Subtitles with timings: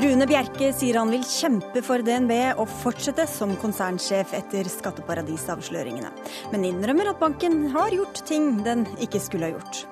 [0.00, 6.12] Rune Bjerke sier han vil kjempe for DNB og fortsette som konsernsjef etter skatteparadisavsløringene,
[6.52, 9.82] men innrømmer at banken har gjort ting den ikke skulle ha gjort.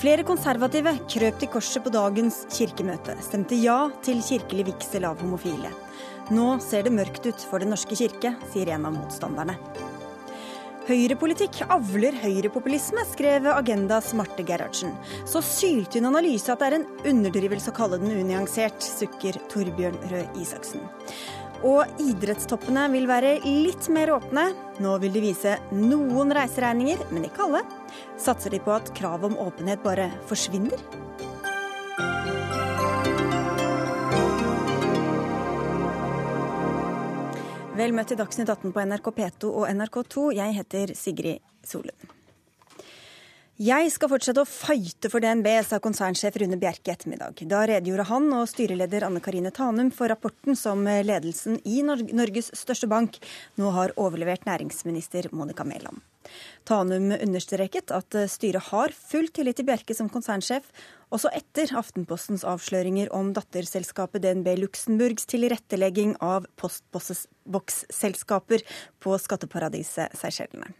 [0.00, 5.72] Flere konservative krøp til korset på dagens kirkemøte, stemte ja til kirkelig vigsel av homofile.
[6.30, 9.58] Nå ser det mørkt ut for Den norske kirke, sier en av motstanderne.
[10.90, 14.96] Høyrepolitikk avler høyrepopulisme, skrev Agendas Marte Gerhardsen.
[15.22, 20.24] Så syltynn analyse at det er en underdrivelse å kalle den unyansert, sukker Torbjørn Røe
[20.42, 20.82] Isaksen.
[21.62, 24.48] Og idrettstoppene vil være litt mer åpne.
[24.82, 27.62] Nå vil de vise noen reiseregninger, men ikke alle.
[28.18, 30.82] Satser de på at kravet om åpenhet bare forsvinner?
[37.80, 40.24] Vel møtt til Dagsnytt 18 på NRK P2 og NRK2.
[40.36, 42.10] Jeg heter Sigrid Solund.
[43.60, 47.40] Jeg skal fortsette å fighte for DNB, sa konsernsjef Rune Bjerke ettermiddag.
[47.48, 52.88] Da redegjorde han og styreleder Anne Karine Tanum for rapporten som ledelsen i Norges største
[52.90, 53.16] bank
[53.60, 56.04] nå har overlevert næringsminister Monica Mæland.
[56.68, 60.68] Tanum understreket at styret har full tillit til Bjerke som konsernsjef,
[61.14, 68.64] også etter Aftenpostens avsløringer om datterselskapet DNB Luxemburgs tilrettelegging av postboksselskaper
[69.02, 70.70] på skatteparadiset Seychellene.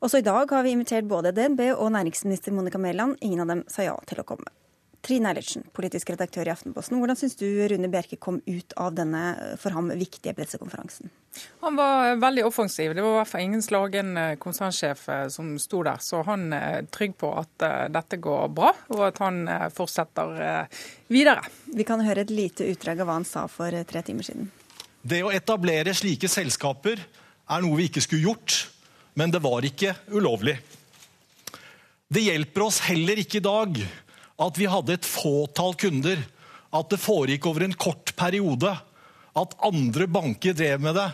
[0.00, 3.18] Også i dag har vi invitert både DNB og næringsminister Monica Mæland.
[3.20, 4.48] Ingen av dem sa ja til å komme.
[5.04, 6.98] Trine Eilertsen, politisk redaktør i Aftenposten.
[7.00, 11.12] Hvordan syns du Rune Bjerke kom ut av denne for ham viktige pressekonferansen?
[11.60, 12.94] Han var veldig offensiv.
[12.94, 16.00] Det var i hvert fall ingen slagen eh, konsernsjef eh, som sto der.
[16.02, 20.66] Så han er trygg på at eh, dette går bra, og at han fortsetter
[21.12, 21.44] videre.
[21.76, 24.50] Vi kan høre et lite utdrag av hva han sa for tre timer siden.
[25.00, 28.58] Det å etablere slike selskaper er noe vi ikke skulle gjort,
[29.16, 30.58] men det var ikke ulovlig.
[32.10, 33.80] Det hjelper oss heller ikke i dag
[34.40, 36.20] at vi hadde et fåtall kunder,
[36.70, 38.70] at det foregikk over en kort periode,
[39.40, 41.10] at andre banker drev med det,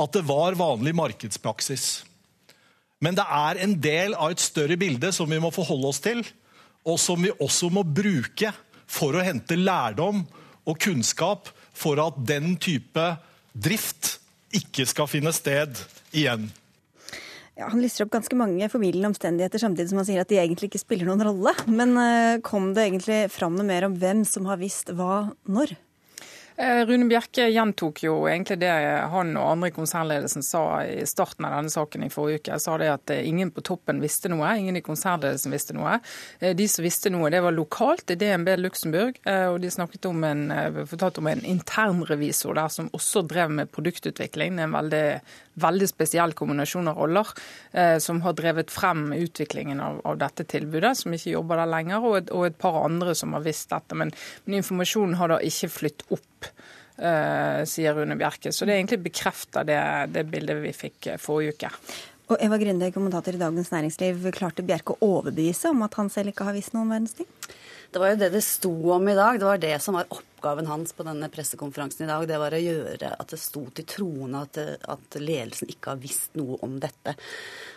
[0.00, 1.88] at det var vanlig markedspraksis.
[3.00, 6.22] Men det er en del av et større bilde som vi må forholde oss til,
[6.84, 8.52] og som vi også må bruke
[8.90, 10.24] for å hente lærdom
[10.68, 13.04] og kunnskap for at den type
[13.52, 14.16] drift
[14.56, 15.78] ikke skal finne sted
[16.16, 16.48] igjen.
[17.58, 20.70] Ja, han lister opp ganske mange formildende omstendigheter samtidig som han sier at de egentlig
[20.70, 21.52] ikke spiller noen rolle.
[21.68, 25.74] Men eh, kom det egentlig fram noe mer om hvem som har visst hva når?
[26.60, 28.72] Eh, Rune Bjerke gjentok jo egentlig det
[29.08, 32.52] han og andre i konsernledelsen sa i starten av denne saken i forrige uke.
[32.52, 35.96] Jeg Sa det at eh, ingen på toppen visste noe, ingen i konsernledelsen visste noe.
[36.36, 39.22] Eh, de som visste noe, det var lokalt i DNB Luxembourg.
[39.30, 40.42] Og de snakket om en,
[40.88, 44.56] fortalte om en internrevisor der som også drev med produktutvikling.
[44.58, 45.04] Det er en veldig,
[45.64, 47.30] veldig spesiell kombinasjon av roller
[48.02, 52.16] som har drevet frem utviklingen av, av dette tilbudet, som ikke jobber der lenger, og
[52.18, 53.96] et, og et par andre som har visst dette.
[53.96, 54.12] Men,
[54.44, 56.26] men informasjonen har da ikke flyttet opp
[57.00, 58.52] Eh, sier Rune Bjerke.
[58.52, 59.80] Så det egentlig bekrefter det,
[60.12, 61.70] det bildet vi fikk eh, forrige uke.
[62.30, 66.34] Og Eva Grinde, kommentator i Dagens Næringsliv, klarte Bjerke å overbevise om at han selv
[66.34, 67.30] ikke har visst noen verdens ting?
[67.90, 69.38] Det var jo det det sto om i dag.
[69.40, 72.26] Det var det som var oppgaven hans på denne pressekonferansen i dag.
[72.30, 74.60] Det var å gjøre at det sto til troende at,
[74.94, 77.16] at, ledelsen ikke har visst noe om dette.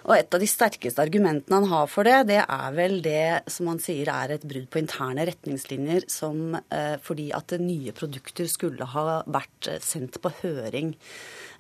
[0.06, 3.72] Og et av de sterkeste argumentene han har for det, det er vel det som
[3.72, 8.86] han sier er et brudd på interne retningslinjer som, eh, fordi at nye produkter skulle
[8.94, 11.53] ha vært sendt på høring Eh,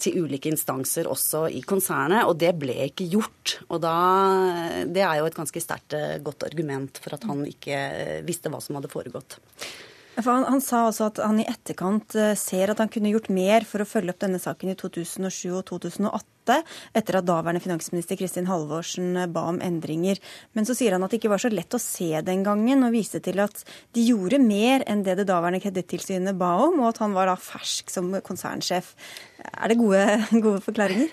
[0.00, 3.58] til ulike instanser også i konsernet, og det ble ikke gjort.
[3.68, 3.96] Og da,
[4.86, 8.52] Det er jo et ganske sterkt eh, godt argument for at han ikke eh, visste
[8.52, 9.38] hva som hadde foregått.
[10.20, 13.80] Han, han, sa også at han i etterkant ser at han kunne gjort mer for
[13.80, 16.58] å følge opp denne saken i 2007 og 2008,
[16.98, 20.20] etter at daværende finansminister Kristin Halvorsen ba om endringer.
[20.52, 22.92] Men så sier han at det ikke var så lett å se den gangen, og
[22.92, 23.64] viste til at
[23.96, 27.38] de gjorde mer enn det det daværende Kredittilsynet ba om, og at han var da
[27.40, 28.92] fersk som konsernsjef.
[29.54, 30.04] Er det gode,
[30.44, 31.08] gode forklaringer?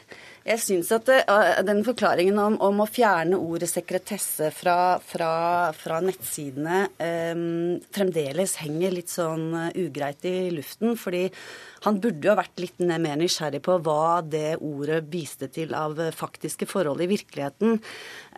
[0.47, 5.31] Jeg syns at eh, den forklaringen om, om, å fjerne ordet sekretesse fra, fra,
[5.75, 6.85] fra nettsidene
[7.33, 10.95] um, fremdeles henger litt sånn ugreit i luften.
[10.99, 11.27] fordi
[11.85, 16.67] han burde jo vært litt mer nysgjerrig på hva det ordet viste til av faktiske
[16.69, 17.79] forhold i virkeligheten.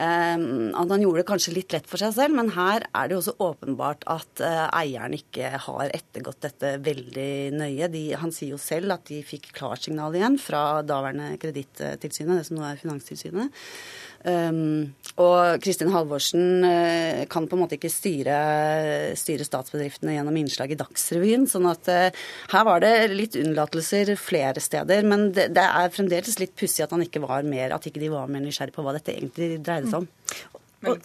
[0.01, 3.17] Ehm, at han gjorde det kanskje litt lett for seg selv, men her er det
[3.17, 7.89] jo også åpenbart at eh, eieren ikke har ettergått dette veldig nøye.
[7.93, 12.59] De, han sier jo selv at de fikk klarsignal igjen fra daværende Kredittilsynet, det som
[12.59, 13.61] nå er Finanstilsynet.
[14.21, 18.35] Um, og Kristin Halvorsen uh, kan på en måte ikke styre,
[19.17, 21.47] styre, statsbedriftene gjennom innslag i Dagsrevyen.
[21.49, 22.23] sånn at uh,
[22.53, 25.05] her var det litt unnlatelser flere steder.
[25.07, 28.11] Men det, det er fremdeles litt pussig at han ikke var mer, at ikke de
[28.13, 30.09] var mer nysgjerrig på hva dette egentlig dreide seg om.
[30.81, 30.97] Men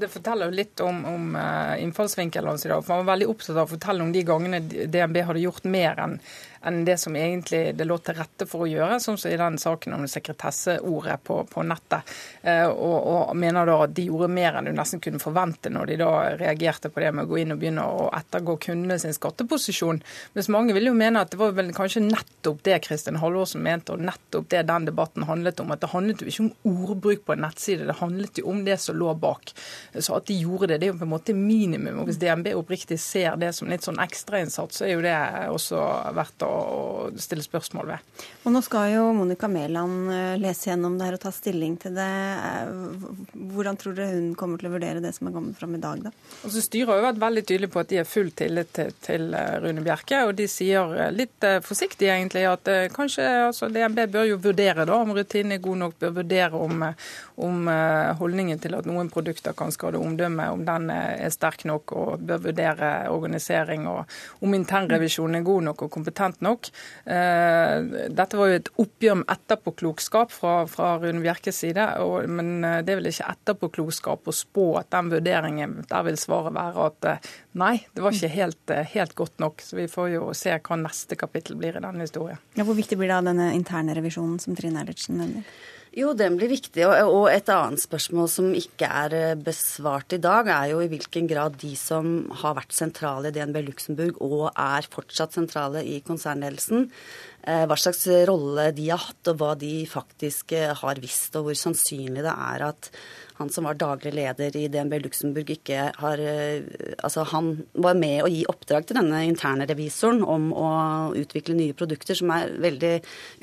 [0.00, 1.36] Det forteller jo litt om, om
[1.78, 2.80] innfallsvinkelen hans i dag.
[2.82, 6.02] for Han var veldig opptatt av å fortelle om de gangene DNB hadde gjort mer
[6.02, 6.16] enn
[6.62, 9.94] enn det som egentlig det lå til rette for å gjøre, som i den saken
[9.96, 12.12] om sekretesseordet på, på nettet.
[12.42, 15.92] Eh, og, og, mener da at de gjorde mer enn du nesten kunne forvente når
[15.92, 16.10] de da
[16.40, 20.02] reagerte på det med å gå inn og begynne å ettergå kundene sin skatteposisjon.
[20.36, 23.96] Mens mange vil jo mene at det var vel kanskje nettopp det Kristin Halvorsen mente,
[23.96, 25.72] og nettopp det den debatten handlet om.
[25.72, 28.76] At det handlet jo ikke om ordbruk på en nettside, det handlet jo om det
[28.84, 29.54] som lå bak.
[29.96, 32.02] Så at de gjorde det, det er jo på en måte minimum.
[32.02, 35.16] Og hvis DNB oppriktig ser det som litt sånn ekstrainnsats, så er jo det
[35.48, 35.80] også
[36.16, 38.24] verdt å å stille spørsmål ved.
[38.44, 41.96] Og Nå skal jo Monica Mæland eh, lese gjennom det her og ta stilling til
[41.96, 42.06] det.
[42.06, 42.70] Eh,
[43.54, 46.04] hvordan tror dere hun kommer til å vurdere det som er kommet fram i dag,
[46.06, 46.12] da?
[46.44, 49.36] Altså, styret har jo vært veldig tydelig på at de har full tillit til, til
[49.36, 50.22] eh, Rune Bjerke.
[50.28, 55.14] Og de sier litt forsiktig egentlig at kanskje altså, DNB bør jo vurdere da, om
[55.16, 56.84] rutinen er god nok, bør vurdere om,
[57.46, 57.70] om
[58.20, 62.42] holdningen til at noen produkter kan skade omdømmet, om den er sterk nok, og bør
[62.48, 66.70] vurdere organisering, og om internrevisjonen er god nok og kompetent nok.
[67.04, 71.86] Eh, dette var jo et oppgjør med etterpåklokskap fra, fra Rune Bjerkes side.
[72.04, 76.18] Og, men eh, det er vel ikke etterpåklokskap å spå at den vurderingen Der vil
[76.20, 79.64] svaret være at eh, nei, det var ikke helt, helt godt nok.
[79.64, 82.40] Så vi får jo se hva neste kapittel blir i denne historien.
[82.58, 85.46] Ja, hvor viktig blir da denne interne revisjonen som Trine Eilertsen nevner?
[85.90, 86.84] Jo, den blir viktig.
[86.86, 91.26] Og et annet spørsmål som ikke er eh, besvart i dag, er jo i hvilken
[91.30, 96.86] grad de som har vært sentrale i DNB Luxembourg og er fortsatt sentrale i konsernledelsen,
[97.42, 101.48] eh, hva slags rolle de har hatt, og hva de faktisk eh, har visst, og
[101.48, 102.92] hvor sannsynlig det er at
[103.40, 106.60] han som var daglig leder i DNB Luxembourg, ikke har eh,
[107.00, 110.68] Altså, han var med å gi oppdrag til denne interne revisoren om å
[111.16, 112.92] utvikle nye produkter, som er veldig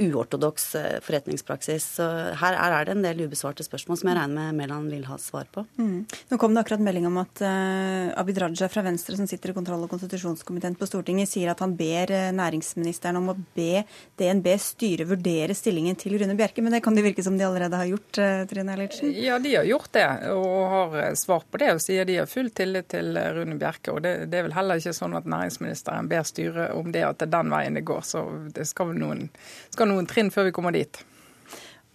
[0.06, 1.88] uortodoks eh, forretningspraksis.
[1.98, 2.06] Så
[2.38, 5.50] her er det en del ubesvarte spørsmål som jeg regner med Mæland vil ha svar
[5.50, 5.66] på.
[5.82, 6.06] Mm.
[6.30, 9.58] Nå kom det akkurat melding om at uh, Abid Raja fra Venstre, som sitter i
[9.58, 13.82] kontroll- og konstitusjonskomiteen på Stortinget, sier at han ber næringsministeren om å be
[14.22, 16.62] DNB styre vurdere stillingen til Rune Bjerke.
[16.62, 19.16] Men det kan det virke som de allerede har gjort, uh, Trine Eilertsen?
[19.18, 22.28] Ja, de har gjort gjort det, og har svar på det og sier de har
[22.28, 23.92] full tillit til Rune Bjerke.
[23.92, 27.20] og det, det, er vel heller ikke sånn at næringsministeren ber styret om det, at
[27.20, 28.02] det er den veien det går.
[28.02, 28.24] Så
[28.54, 29.30] det skal noen,
[29.70, 31.04] skal noen trinn før vi kommer dit.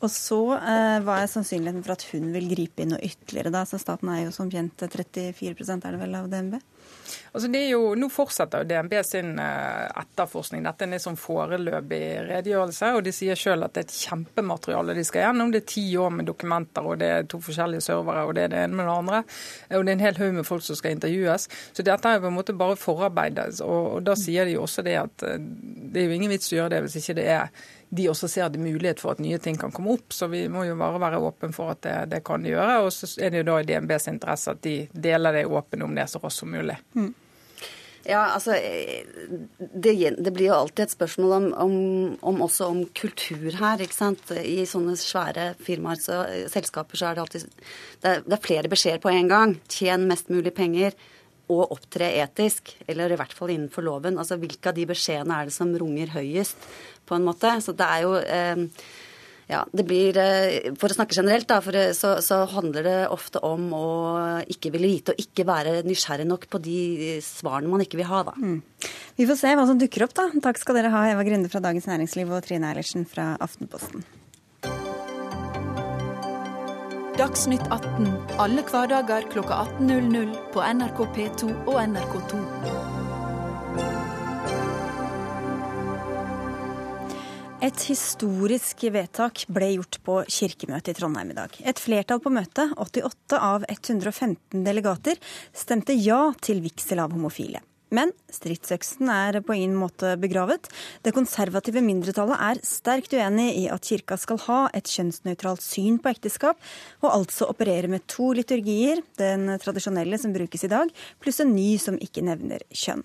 [0.02, 3.52] Og så eh, Hva er sannsynligheten for at hun vil gripe inn noe ytterligere?
[3.54, 3.62] da?
[3.68, 6.58] Så Staten er jo som kjent 34 er det vel av DNB?
[7.32, 10.67] Altså det er jo, nå fortsetter jo DNB sin eh, etterforskning.
[10.67, 12.90] Dette er en sånn foreløpig redegjørelse.
[12.93, 15.52] og De sier selv at det er et kjempemateriale de skal gjennom.
[15.55, 18.52] Det er ti år med dokumenter, og det er to forskjellige servere, og det er
[18.52, 19.23] det ene med det andre.
[19.70, 21.49] Og det er en hel haug med folk som skal intervjues.
[21.73, 23.62] Så dette er jo på en måte bare forarbeidet.
[23.64, 26.52] Og, og da sier de jo også det at eh, det er jo ingen vits
[26.52, 29.37] å gjøre det hvis ikke det er de også ser det mulighet for at nye
[29.38, 30.14] ting kan komme opp.
[30.17, 32.79] Så vi må jo bare være åpne for at det, det kan gjøre.
[32.87, 35.93] Og så er det jo da i DNBs interesse at de deler det åpent om
[35.96, 36.71] det så raskt som mulig.
[36.96, 37.12] Mm.
[38.02, 38.56] Ja, altså
[39.58, 41.74] det, det, blir jo alltid et spørsmål om, om,
[42.32, 43.78] om, også om kultur her.
[43.84, 44.32] ikke sant?
[44.34, 47.46] I sånne svære firmaer, så, selskaper, så er det alltid
[48.02, 49.54] det er, det er flere beskjeder på en gang.
[49.70, 50.98] Tjen mest mulig penger
[51.52, 54.19] og opptre etisk, eller i hvert fall innenfor loven.
[54.19, 56.58] Altså hvilke av de beskjedene er det som runger høyest?
[57.06, 57.52] på en måte.
[57.60, 58.66] Så det er jo eh,
[59.50, 63.42] ja, det blir eh, For å snakke generelt, da, for, så, så, handler det ofte
[63.46, 63.88] om å
[64.50, 68.22] ikke ville vite og ikke være nysgjerrig nok på de svarene man ikke vil ha,
[68.31, 68.36] da.
[68.38, 68.60] Mm.
[69.19, 70.28] Vi får se hva som dukker opp, da.
[70.44, 74.06] Takk skal dere ha, Eva Grunde fra Dagens Næringsliv og Trine Eilertsen fra Aftenposten.
[77.19, 78.08] Dagsnytt 18
[78.40, 82.92] alle hverdager klokka 18.00 på NRK P2 og NRK2.
[87.62, 91.52] Et historisk vedtak ble gjort på kirkemøtet i Trondheim i dag.
[91.62, 95.20] Et flertall på møtet, 88 av 115 delegater,
[95.54, 97.62] stemte ja til vigsel av homofile.
[97.93, 100.70] Men stridsøksen er på ingen måte begravet.
[101.05, 106.13] Det konservative mindretallet er sterkt uenig i at kirka skal ha et kjønnsnøytralt syn på
[106.15, 106.61] ekteskap,
[107.05, 111.75] og altså operere med to liturgier, den tradisjonelle som brukes i dag, pluss en ny
[111.82, 113.05] som ikke nevner kjønn.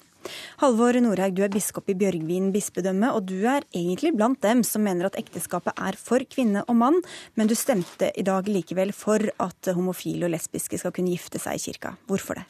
[0.61, 4.83] Halvor Nordhaug, du er biskop i Bjørgvin bispedømme, og du er egentlig blant dem som
[4.87, 6.99] mener at ekteskapet er for kvinne og mann,
[7.35, 11.59] men du stemte i dag likevel for at homofile og lesbiske skal kunne gifte seg
[11.59, 11.95] i kirka.
[12.09, 12.47] Hvorfor det?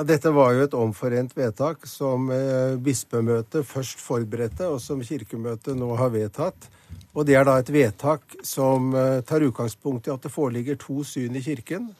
[0.00, 5.76] Ja, dette var jo et omforent vedtak som eh, bispemøtet først forberedte, og som kirkemøtet
[5.76, 6.70] nå har vedtatt.
[7.12, 11.04] Og det er da et vedtak som eh, tar utgangspunkt i at det foreligger to
[11.04, 11.90] syn i kirken,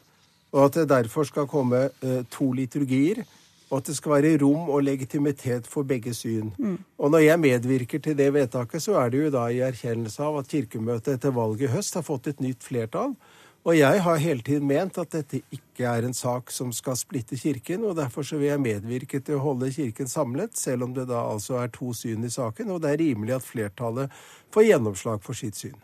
[0.49, 3.21] og at det derfor skal komme eh, to liturgier
[3.69, 6.49] og at det skal være rom og legitimitet for begge syn.
[6.57, 6.79] Mm.
[6.97, 10.41] Og når jeg medvirker til det vedtaket, så er det jo da i erkjennelse av
[10.41, 13.13] at Kirkemøtet etter valget i høst har fått et nytt flertall,
[13.61, 17.37] Og jeg har hele tiden ment at dette ikke er en sak som skal splitte
[17.37, 21.05] Kirken, og derfor så vil jeg medvirke til å holde Kirken samlet, selv om det
[21.11, 24.17] da altså er to syn i saken, og det er rimelig at flertallet
[24.53, 25.77] får gjennomslag for sitt syn.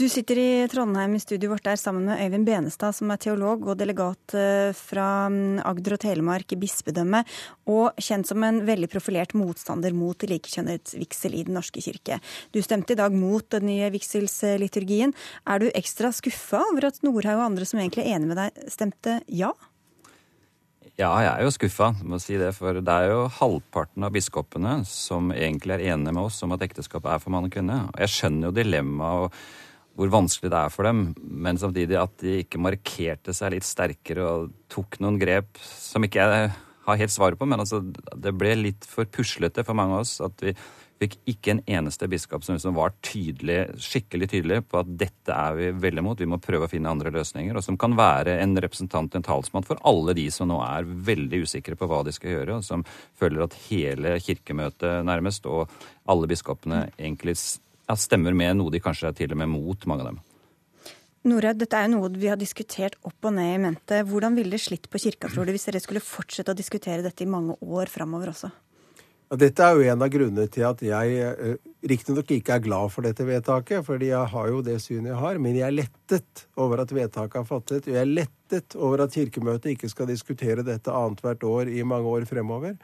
[0.00, 3.66] Du sitter i Trondheim i studioet vårt der sammen med Øyvind Benestad, som er teolog
[3.68, 7.20] og delegat eh, fra mm, Agder og Telemark i bispedømme,
[7.68, 12.20] og kjent som en veldig profilert motstander mot likekjønnet vigsel i Den norske kirke.
[12.54, 15.12] Du stemte i dag mot den nye vigselsliturgien.
[15.44, 18.64] Er du ekstra skuffa over at Nordhaug og andre som egentlig er enig med deg,
[18.72, 19.52] stemte ja?
[21.00, 22.50] Ja, jeg er jo skuffa, må si det.
[22.52, 26.64] For det er jo halvparten av biskopene som egentlig er enige med oss om at
[26.66, 27.86] ekteskap er for mann og kvinne.
[27.88, 29.38] Og jeg skjønner jo dilemmaet og
[29.96, 34.26] hvor vanskelig det er for dem, men samtidig at de ikke markerte seg litt sterkere
[34.28, 36.52] og tok noen grep som ikke jeg
[36.86, 37.48] har helt svaret på.
[37.48, 40.52] Men altså, det ble litt for puslete for mange av oss at vi
[41.00, 45.56] fikk ikke en eneste biskop som liksom var tydelig, skikkelig tydelig på at dette er
[45.56, 47.56] vi veldig mot, vi må prøve å finne andre løsninger.
[47.56, 51.42] Og som kan være en representant, en talsmann for alle de som nå er veldig
[51.46, 52.84] usikre på hva de skal gjøre, og som
[53.18, 55.72] føler at hele kirkemøtet nærmest, og
[56.10, 60.12] alle biskopene egentlig stemmer med noe de kanskje er til og med mot, mange av
[60.12, 60.20] dem.
[61.30, 64.04] Norad, dette er jo noe vi har diskutert opp og ned i mente.
[64.08, 67.26] Hvordan ville det slitt på kirka, tror du, hvis dere skulle fortsette å diskutere dette
[67.26, 68.48] i mange år framover også?
[69.38, 73.06] Dette er jo en av grunnene til at jeg eh, riktignok ikke er glad for
[73.06, 76.82] dette vedtaket, fordi jeg har jo det synet jeg har, men jeg er lettet over
[76.82, 77.86] at vedtaket er fattet.
[77.86, 82.10] Og jeg er lettet over at Kirkemøtet ikke skal diskutere dette annethvert år i mange
[82.10, 82.74] år fremover.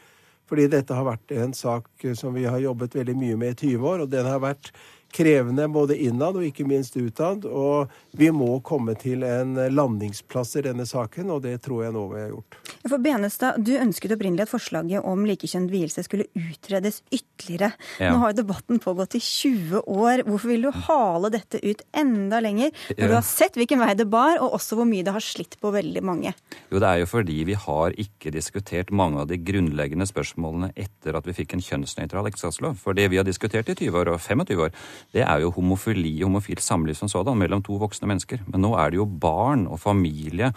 [0.47, 3.91] Fordi dette har vært en sak som vi har jobbet veldig mye med i 20
[3.91, 4.71] år, og den har vært
[5.17, 7.47] krevende både innad og ikke minst utad.
[7.49, 12.05] Og vi må komme til en landingsplass i denne saken, og det tror jeg nå
[12.13, 12.59] vi har gjort.
[12.87, 17.73] For Benestad, Du ønsket opprinnelig at forslaget om likekjønnet vielse skulle utredes ytterligere.
[18.01, 18.13] Ja.
[18.13, 20.23] Nå har jo debatten pågått i 20 år.
[20.29, 24.09] Hvorfor vil du hale dette ut enda lenger, når du har sett hvilken vei det
[24.13, 26.35] bar, og også hvor mye det har slitt på veldig mange?
[26.71, 31.17] Jo, det er jo fordi vi har ikke diskutert mange av de grunnleggende spørsmålene etter
[31.19, 32.79] at vi fikk en kjønnsnøytral ekteskapslov.
[32.83, 34.75] For det vi har diskutert i 20 år og 25 år,
[35.15, 38.43] det er jo homofili homofilt samliv som sådan mellom to voksne mennesker.
[38.51, 40.53] Men nå er det jo barn og familie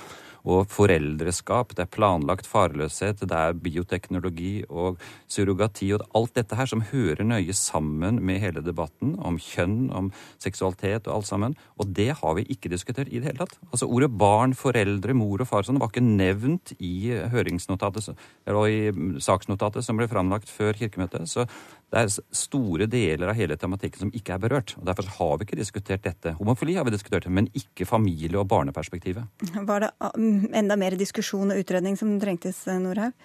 [0.48, 5.00] og foreldreskap, det er planlagt farløshet, det er bioteknologi og
[5.32, 10.12] surrogati og alt dette her som hører nøye sammen med hele debatten om kjønn, om
[10.41, 11.58] seksualitet og alt sammen.
[11.79, 13.58] Og det har vi ikke diskutert i det hele tatt.
[13.70, 18.13] Altså Ordet barn, foreldre, mor og far sånn var ikke nevnt i høringsnotatet
[18.48, 21.27] eller i saksnotatet som ble framlagt før kirkemøtet.
[21.29, 21.46] Så
[21.89, 24.75] det er store deler av hele tematikken som ikke er berørt.
[24.77, 26.36] og Derfor har vi ikke diskutert dette.
[26.38, 29.25] Homofili har vi diskutert, men ikke familie- og barneperspektivet.
[29.72, 33.15] Var det mm, enda mer diskusjon og utredning som trengtes, Norhaug?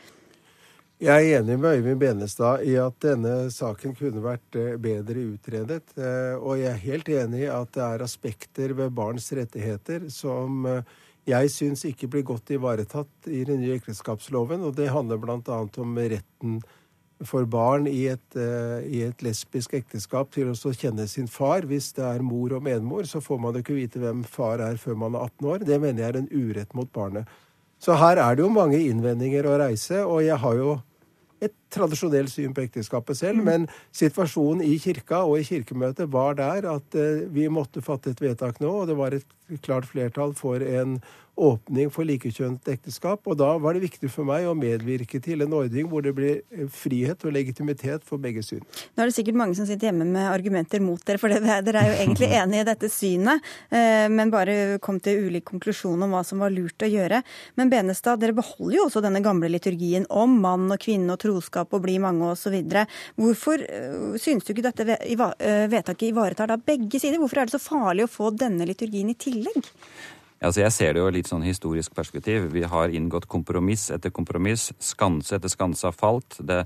[1.05, 5.83] Jeg er enig med Øyvind Benestad i at denne saken kunne vært eh, bedre utredet.
[5.99, 10.65] Eh, og jeg er helt enig i at det er aspekter ved barns rettigheter som
[11.29, 14.65] jeg syns ikke blir godt ivaretatt i den nye ekteskapsloven.
[14.65, 15.61] Og det handler bl.a.
[15.83, 16.63] om retten
[17.23, 21.67] for barn i et, uh, i et, lesbisk ekteskap til å kjenne sin far.
[21.71, 24.99] Hvis det er mor og medmor, så får man ikke vite hvem far er før
[25.05, 25.67] man er 18 år.
[25.69, 27.31] Det mener jeg er en urett mot barnet.
[27.79, 30.77] Så her er det jo mange innvendinger å reise, og jeg har jo
[31.45, 33.51] et tradisjonelt syn på ekteskapet selv, mm.
[33.51, 38.25] men situasjonen i kirka og i kirkemøtet var der at uh, vi måtte fatte et
[38.25, 40.99] vedtak nå, og det var et klart flertall for en
[41.35, 43.25] åpning for likekjønnet ekteskap.
[43.27, 46.43] Og da var det viktig for meg å medvirke til en ordning hvor det blir
[46.55, 48.63] eh, frihet og legitimitet for begge syn.
[48.95, 51.91] Nå er det sikkert mange som sitter hjemme med argumenter mot dere, for dere er
[51.91, 56.23] jo egentlig enige i dette synet, eh, men bare kom til ulik konklusjon om hva
[56.27, 57.23] som var lurt å gjøre.
[57.59, 61.64] Men Benestad, dere beholder jo også denne gamle liturgien om mann og kvinne og troskap
[61.73, 62.59] og bli mange osv.
[63.17, 64.89] Hvorfor eh, synes du ikke dette
[65.73, 67.21] vedtaket ivaretar da begge sider?
[67.23, 69.73] Hvorfor er det så farlig å få denne liturgien i tillegg?
[70.45, 72.51] Altså jeg ser det jo litt sånn historisk perspektiv.
[72.53, 74.73] Vi har inngått kompromiss etter kompromiss.
[74.83, 76.37] Skanse etter skanse har falt.
[76.45, 76.61] Det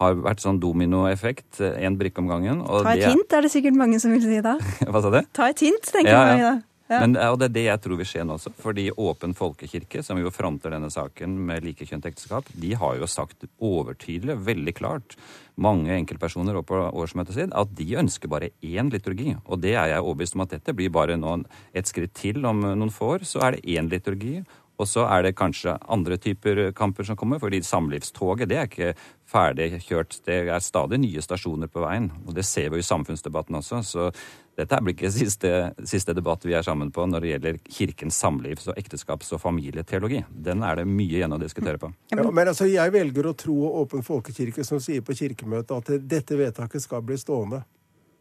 [0.00, 1.60] har vært sånn dominoeffekt.
[1.60, 2.64] Én brikke om gangen.
[2.64, 3.12] Ta et det...
[3.12, 4.56] hint, er det sikkert mange som vil si da.
[4.90, 5.20] Hva sa du?
[5.36, 6.54] Ta et hint, tenker ja, mange da.
[6.90, 8.50] Men, og det er det jeg tror vil skje nå også.
[8.58, 13.46] Fordi Åpen folkekirke, som jo fronter denne saken med likekjønt ekteskap, de har jo sagt
[13.62, 15.14] overtydelig, veldig klart,
[15.60, 19.36] mange enkeltpersoner på årsmøtet sitt, at de ønsker bare én liturgi.
[19.46, 22.64] Og det er jeg overbevist om at dette blir bare noen, et skritt til om
[22.64, 23.28] noen få år.
[23.28, 24.40] Så er det én liturgi.
[24.80, 28.92] Og så er det kanskje andre typer kamper som kommer, fordi samlivstoget det er ikke
[29.30, 30.16] ferdig kjørt.
[30.26, 32.08] Det er stadig nye stasjoner på veien.
[32.24, 33.82] Og det ser vi i samfunnsdebatten også.
[33.86, 34.06] Så
[34.58, 35.52] dette blir ikke siste,
[35.88, 40.22] siste debatt vi er sammen på når det gjelder kirkens samlivs- og ekteskaps- og familieteologi.
[40.30, 41.92] Den er det mye igjen å diskutere på.
[42.12, 46.38] Ja, men altså, Jeg velger å tro Åpen folkekirke som sier på kirkemøtet at dette
[46.38, 47.62] vedtaket skal bli stående.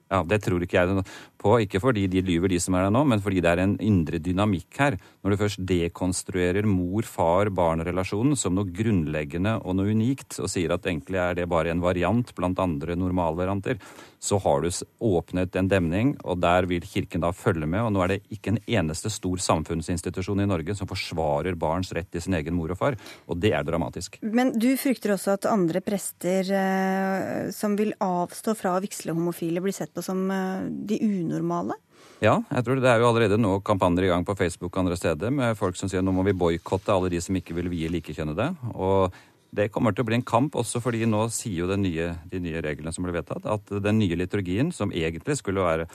[0.09, 1.03] Ja, Det tror ikke jeg
[1.39, 1.55] på.
[1.63, 4.19] Ikke fordi de lyver, de som er der nå, men fordi det er en indre
[4.19, 4.97] dynamikk her.
[5.23, 11.19] Når du først dekonstruerer mor-far-barn-relasjonen som noe grunnleggende og noe unikt, og sier at egentlig
[11.21, 13.79] er det bare en variant blant andre normalvarianter,
[14.19, 14.69] så har du
[15.05, 17.85] åpnet en demning, og der vil Kirken da følge med.
[17.85, 22.09] Og nå er det ikke en eneste stor samfunnsinstitusjon i Norge som forsvarer barns rett
[22.11, 22.97] til sin egen mor og far,
[23.29, 24.19] og det er dramatisk.
[24.25, 29.63] Men du frykter også at andre prester eh, som vil avstå fra å vigsle homofile,
[29.63, 31.77] blir sett på som eh, de unormale?
[32.19, 34.97] Ja, jeg tror det er jo allerede nå kampanjer i gang på Facebook og andre
[34.99, 37.91] steder med folk som sier nå må vi boikotte alle de som ikke vil vie
[37.93, 38.51] likekjønnede.
[38.75, 39.15] Og
[39.55, 42.61] det kommer til å bli en kamp også fordi nå sier jo nye, de nye
[42.61, 45.87] reglene som ble vedtatt, at den nye liturgien, som egentlig skulle være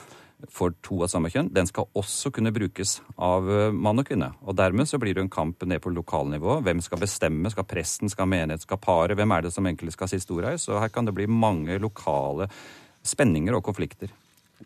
[0.51, 4.33] for to av samme kjønn, den skal også kunne brukes av eh, mann og kvinne.
[4.43, 6.59] Og dermed så blir det en kamp ned på lokalnivå.
[6.65, 7.51] Hvem skal bestemme?
[7.53, 9.15] Skal presten, skal menighet, skal paret?
[9.17, 10.67] Hvem er det som egentlig skal si storheis?
[10.67, 12.49] Så her kan det bli mange lokale
[13.05, 14.13] spenninger og konflikter.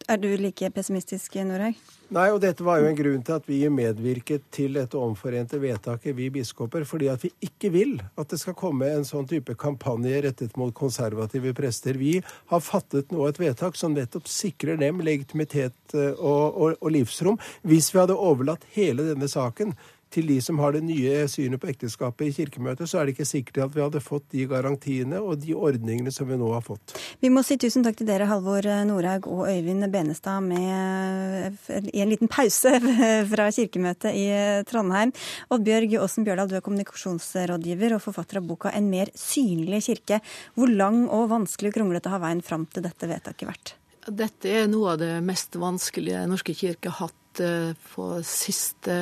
[0.07, 1.77] Er du like pessimistisk, Norhaug?
[2.13, 6.15] Nei, og dette var jo en grunn til at vi medvirket til dette omforente vedtaket,
[6.17, 10.21] vi biskoper, fordi at vi ikke vil at det skal komme en sånn type kampanje
[10.25, 11.97] rettet mot konservative prester.
[12.01, 16.93] Vi har fattet nå et vedtak som nettopp sikrer dem legitimitet eh, og, og, og
[16.93, 17.37] livsrom.
[17.65, 19.75] Hvis vi hadde overlatt hele denne saken
[20.13, 23.27] til de som har det nye synet på ekteskapet i Kirkemøtet, så er det ikke
[23.29, 26.95] sikkert at vi hadde fått de garantiene og de ordningene som vi nå har fått.
[27.21, 31.59] Vi må si tusen takk til dere, Halvor Norhaug og Øyvind Benestad, med,
[31.93, 32.73] i en liten pause
[33.31, 34.27] fra Kirkemøtet i
[34.69, 35.13] Trondheim.
[35.53, 40.21] Oddbjørg Aasen Bjørdal, du er kommunikasjonsrådgiver og forfatter av boka 'En mer synlig kirke'.
[40.55, 43.75] Hvor lang og vanskelig og kronglete har veien fram til dette vedtaket vært?
[44.09, 48.95] Dette er noe av det mest vanskelige Norske kirke har hatt eh, på siste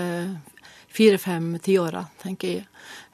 [0.88, 2.68] fire-fem tiåra, tenker jeg.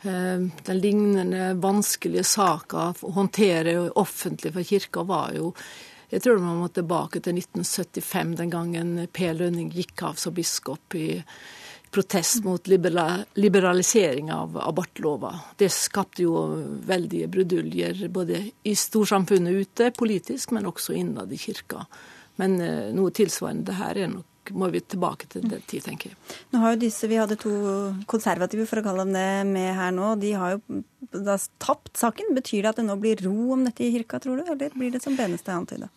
[0.04, 5.54] Eh, den lignende vanskelige saka å håndtere offentlig for kirka var jo
[6.14, 10.94] jeg tror man må tilbake til 1975, den gangen Per Lønning gikk av som biskop
[10.94, 11.08] i
[11.94, 15.32] protest mot liberalisering av abortlova.
[15.58, 16.36] Det skapte jo
[16.86, 21.86] veldige bruduljer både i storsamfunnet ute politisk, men også innad i kirka.
[22.42, 26.18] Men eh, noe tilsvarende her er nok må vi tilbake til den tid, tenker jeg.
[26.52, 27.54] Nå har jo disse, Vi hadde to
[28.10, 30.14] konservative for å kalle dem det, med her nå.
[30.20, 30.82] De har jo
[31.14, 32.34] da tapt saken.
[32.36, 34.44] Betyr det at det nå blir ro om dette i kirka, tror du?
[34.52, 35.90] Eller blir det som Benestad antyda?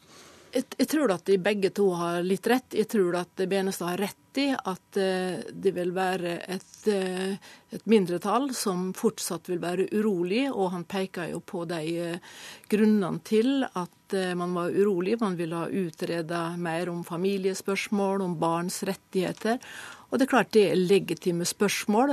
[0.56, 2.72] Jeg, tror at de begge to har litt rett.
[2.76, 7.34] Jeg tror at Benestad har rett i at uh, det vil være et, uh,
[7.72, 11.82] et, mindretall som fortsatt vil være urolig, og han peker jo på de
[12.14, 12.38] uh,
[12.72, 13.92] grunnene til at
[14.38, 15.16] man var urolig.
[15.18, 19.58] Man ville ha utreda mer om familiespørsmål, om barns rettigheter.
[20.06, 22.12] Og det er klart det er legitime spørsmål.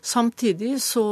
[0.00, 1.06] Samtidig så,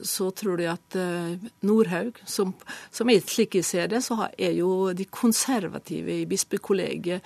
[0.00, 2.54] så tror jeg at eh, Nordhaug, som,
[2.90, 7.20] som er slik jeg ser det, så er jo de konservative i bispekollegiet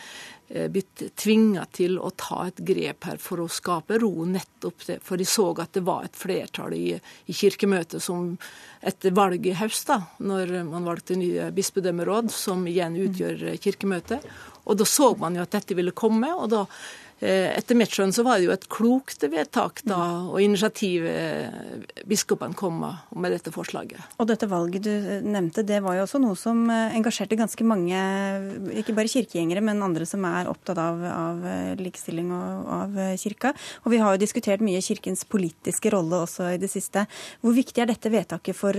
[0.50, 4.98] eh, blitt tvinga til å ta et grep her for å skape ro nettopp det.
[5.07, 8.35] For de så at det var et flertall i, i kirkemøtet som
[8.83, 14.26] etter valget i høst, da, når man valgte nye bispedømmeråd, som igjen utgjør kirkemøtet.
[14.66, 18.12] Og da så man jo at dette ville komme, og da Eh, etter mitt skjønn
[18.14, 21.52] så var det jo et klokt vedtak da, og initiativ eh,
[22.08, 24.18] biskopene kom med dette forslaget.
[24.18, 28.02] Og dette valget du eh, nevnte, det var jo også noe som engasjerte ganske mange,
[28.82, 31.48] ikke bare kirkegjengere, men andre som er opptatt av, av
[31.80, 33.54] likestilling og av kirka.
[33.87, 37.06] Og vi har jo diskutert mye kirkens politiske rolle også i det siste.
[37.42, 38.74] Hvor viktig er dette vedtaket for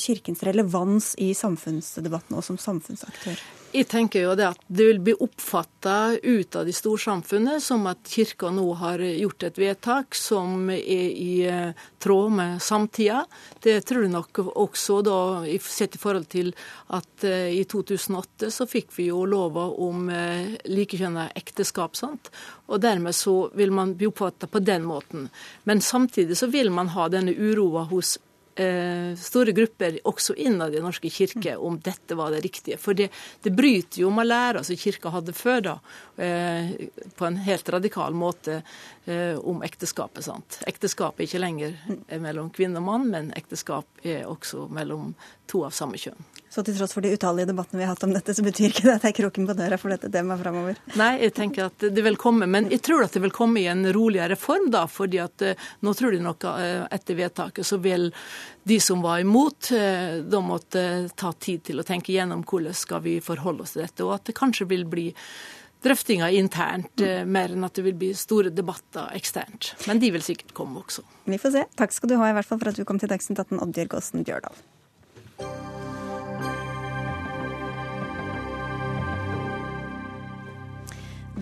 [0.00, 3.38] kirkens relevans i samfunnsdebatten og som samfunnsaktør?
[3.74, 8.68] Jeg tenker jo det at det vil bli oppfatta de storsamfunnet som at Kirka nå
[8.78, 13.24] har gjort et vedtak som er i eh, tråd med samtida.
[13.58, 15.16] Det tror jeg nok også da,
[15.58, 16.52] sett i forhold til
[16.94, 21.98] at eh, i 2008 så fikk vi jo lova om eh, likekjønna ekteskap.
[21.98, 22.30] sant?
[22.70, 25.26] Og dermed så vil man bli oppfatta på den måten.
[25.66, 28.20] Men samtidig så vil man ha denne uroa hos
[29.18, 32.78] store grupper også innad i Den norske kirke om dette var det riktige.
[32.78, 33.08] For det,
[33.42, 35.74] det bryter jo med læra som kirka hadde før, da,
[36.22, 36.70] eh,
[37.18, 38.60] på en helt radikal måte
[39.06, 40.24] eh, om ekteskapet.
[40.24, 40.60] sant?
[40.70, 41.74] Ekteskap er ikke lenger
[42.22, 45.14] mellom kvinne og mann, men ekteskap er også mellom
[45.50, 46.22] to av samme kjønn.
[46.54, 48.84] Så til tross for de utallige debattene vi har hatt om dette, så betyr ikke
[48.86, 50.76] det at det er kroken på døra for dette temaet framover?
[51.00, 52.46] Nei, jeg tenker at det vil komme.
[52.46, 54.84] Men jeg tror at det vil komme i en roligere form, da.
[54.86, 58.06] fordi at eh, nå tror de nok eh, etter vedtaket så vil
[58.70, 60.84] de som var imot, eh, da måtte
[61.18, 64.06] ta tid til å tenke gjennom hvordan skal vi forholde oss til dette.
[64.06, 65.08] Og at det kanskje vil bli
[65.84, 69.74] drøftinger internt, mer enn at det vil bli store debatter eksternt.
[69.90, 71.02] Men de vil sikkert komme også.
[71.26, 71.66] Vi får se.
[71.82, 73.98] Takk skal du ha i hvert fall for at du kom til Dagsnytt 18, Oddbjørg
[73.98, 74.64] Aasen Bjørdal.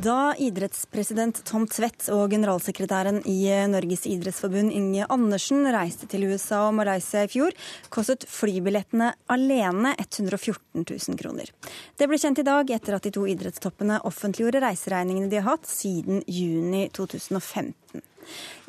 [0.02, 6.74] Da idrettspresident Tom Tvedt og generalsekretæren i Norges idrettsforbund Inge Andersen reiste til USA og
[6.78, 7.54] Malaysia i fjor,
[7.92, 11.52] kostet flybillettene alene 114 000 kroner.
[12.00, 15.70] Det ble kjent i dag etter at de to idrettstoppene offentliggjorde reiseregningene de har hatt
[15.70, 18.02] siden juni 2015.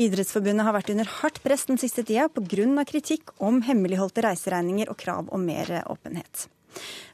[0.03, 2.83] Idrettsforbundet har vært under hardt press den siste tida pga.
[2.85, 6.49] kritikk om hemmeligholdte reiseregninger og krav om mer åpenhet.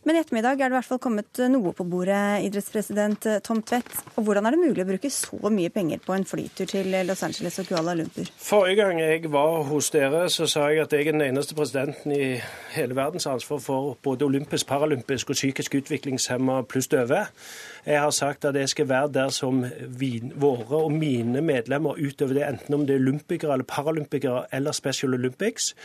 [0.10, 3.92] Men i ettermiddag er det i hvert fall kommet noe på bordet, idrettspresident Tom Tvedt.
[4.18, 7.22] Og hvordan er det mulig å bruke så mye penger på en flytur til Los
[7.28, 8.32] Angeles og Kuala Lumpur?
[8.42, 12.16] Forrige gang jeg var hos dere, så sa jeg at jeg er den eneste presidenten
[12.16, 12.40] i
[12.74, 17.28] hele verdens ansvar for både olympisk, paralympisk og psykisk utviklingshemma pluss døve.
[17.86, 19.62] Jeg har sagt at jeg skal være der som
[20.42, 25.14] våre og mine medlemmer utover det, enten om det er olympikere eller paralympikere eller Special
[25.14, 25.76] Olympics.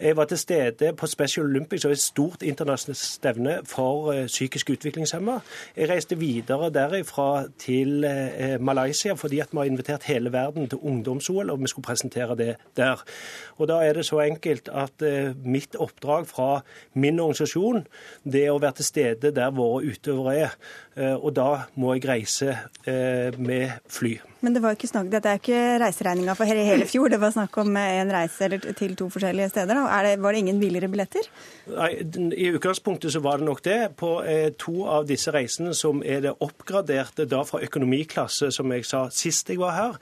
[0.00, 4.70] Jeg var til stede på Special Olympics og et stort internasjonalt stevne for eh, psykisk
[4.74, 5.38] utviklingshemma.
[5.76, 10.78] Jeg reiste videre derifra til eh, Malaysia fordi at vi har invitert hele verden til
[10.78, 13.02] ungdoms-OL, og vi skulle presentere det der.
[13.56, 16.60] Og Da er det så enkelt at eh, mitt oppdrag fra
[16.94, 17.86] min organisasjon
[18.24, 20.54] det er å være til stede der våre utøvere er.
[21.16, 22.56] Og da må jeg reise
[23.38, 24.18] med fly.
[24.44, 27.54] Men det var ikke snakk, dette er ikke reiseregninga for hele fjor, det var snakk
[27.62, 29.78] om en reise til to forskjellige steder.
[30.04, 31.28] Det, var det ingen billigere billetter?
[31.72, 31.88] Nei,
[32.36, 33.78] I utgangspunktet så var det nok det.
[33.96, 38.84] På eh, to av disse reisene som er det oppgraderte da fra økonomiklasse, som jeg
[38.84, 39.96] sa sist jeg var her.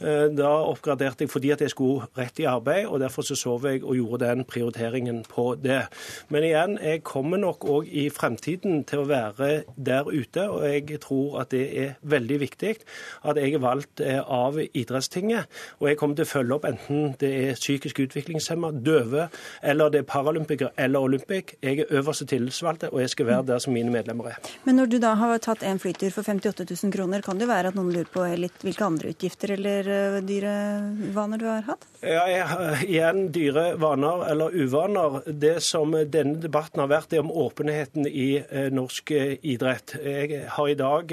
[0.00, 3.68] Eh, da oppgraderte jeg fordi at jeg skulle rett i arbeid, og derfor så sov
[3.70, 5.84] jeg og gjorde den prioriteringen på det.
[6.34, 10.98] Men igjen, jeg kommer nok òg i fremtiden til å være der ute, og jeg
[11.04, 12.74] tror at det er veldig viktig
[13.24, 15.46] at jeg er valgt valgt eh, av idrettstinget.
[15.80, 19.28] Og jeg kommer til å følge opp enten det er psykisk utviklingshemma, døve,
[19.62, 21.54] eller det er paralympikere eller olympic.
[21.62, 24.38] Jeg er øverste tillitsvalgte, og jeg skal være der som mine medlemmer er.
[24.64, 27.72] Men når du da har tatt en flytur for 58 000 kroner, kan det være
[27.72, 30.54] at noen lurer på litt hvilke andre utgifter eller eh, dyre
[31.14, 31.86] vaner du har hatt?
[32.04, 35.22] Ja, jeg, igjen dyre vaner eller uvaner.
[35.26, 39.96] Det som denne debatten har vært, er om åpenheten i eh, norsk idrett.
[40.04, 41.12] Jeg har i dag,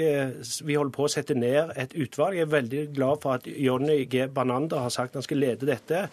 [0.62, 2.36] Vi holder på å sette ned et utvalg.
[2.36, 4.26] Jeg er veldig glad for at Jonny G.
[4.34, 6.06] Banander har sagt han skal lede dette.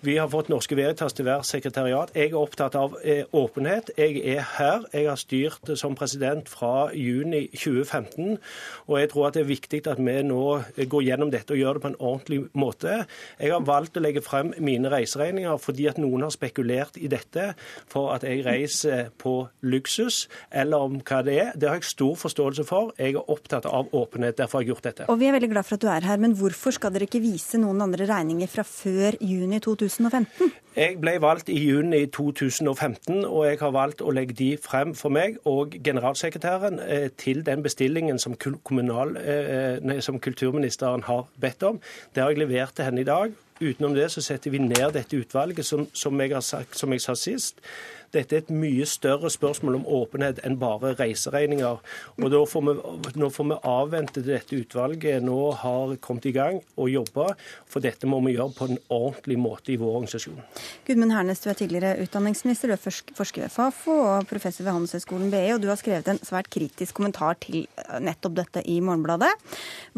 [0.00, 2.12] Vi har fått Norske Veritas til hver sekretariat.
[2.14, 3.90] Jeg er opptatt av eh, åpenhet.
[3.98, 4.86] Jeg er her.
[4.92, 8.38] Jeg har styrt som president fra juni 2015.
[8.86, 10.44] Og jeg tror at det er viktig at vi nå
[10.90, 13.02] går gjennom dette og gjør det på en ordentlig måte.
[13.40, 17.52] Jeg har valgt å legge frem mine reiseregninger fordi at noen har spekulert i dette
[17.90, 19.34] for at jeg reiser på
[19.66, 21.52] luksus, eller om hva det er.
[21.58, 22.92] Det har jeg stor forståelse for.
[22.98, 24.38] Jeg er opptatt av åpenhet.
[24.38, 25.08] Derfor har jeg gjort dette.
[25.08, 27.22] Og vi er veldig glad for at du er her, men hvorfor skal dere ikke
[27.22, 30.52] vise noen andre regninger fra før juni 2015?
[30.78, 35.10] Jeg ble valgt i juni 2015, og jeg har valgt å legge de frem for
[35.14, 41.66] meg og generalsekretæren eh, til den bestillingen som, kommunal, eh, nei, som kulturministeren har bedt
[41.66, 41.80] om.
[42.14, 43.34] Det har jeg levert til henne i dag.
[43.60, 47.16] Utenom det så setter vi ned dette utvalget, som, som, jeg, sagt, som jeg sa
[47.18, 47.62] sist.
[48.08, 51.80] Dette er et mye større spørsmål om åpenhet enn bare reiseregninger.
[52.16, 52.74] Og da får vi,
[53.20, 57.26] Nå får vi avvente til dette utvalget nå har kommet i gang og jobba,
[57.68, 60.38] for dette må vi gjøre på en ordentlig måte i vår organisasjon.
[60.86, 65.32] Gudmund Hernes, du er tidligere utdanningsminister, du er forsker ved Fafo og professor ved Handelshøyskolen
[65.32, 67.66] BI, og du har skrevet en svært kritisk kommentar til
[68.04, 69.32] nettopp dette i Morgenbladet.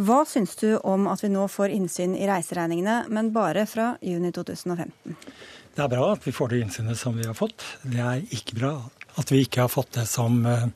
[0.00, 4.32] Hva syns du om at vi nå får innsyn i reiseregningene, men bare fra juni
[4.32, 5.16] 2015?
[5.74, 7.64] Det er bra at vi får det innsynet som vi har fått.
[7.82, 8.74] Det er ikke bra
[9.20, 10.66] at vi ikke har fått det som eh,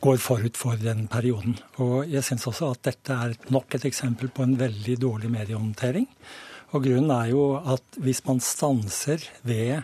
[0.00, 1.58] går forut for den perioden.
[1.82, 6.06] Og jeg syns også at dette er nok et eksempel på en veldig dårlig mediehåndtering.
[6.70, 9.82] Og grunnen er jo at hvis man stanser ved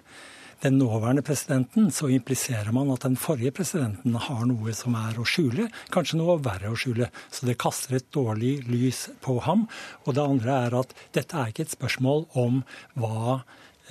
[0.67, 5.27] den nåværende presidenten, så impliserer man at den forrige presidenten har noe som er å
[5.29, 7.11] skjule, kanskje noe verre å skjule.
[7.31, 9.67] Så det kaster et dårlig lys på ham.
[10.05, 12.63] Og det andre er at dette er ikke et spørsmål om
[12.99, 13.41] hva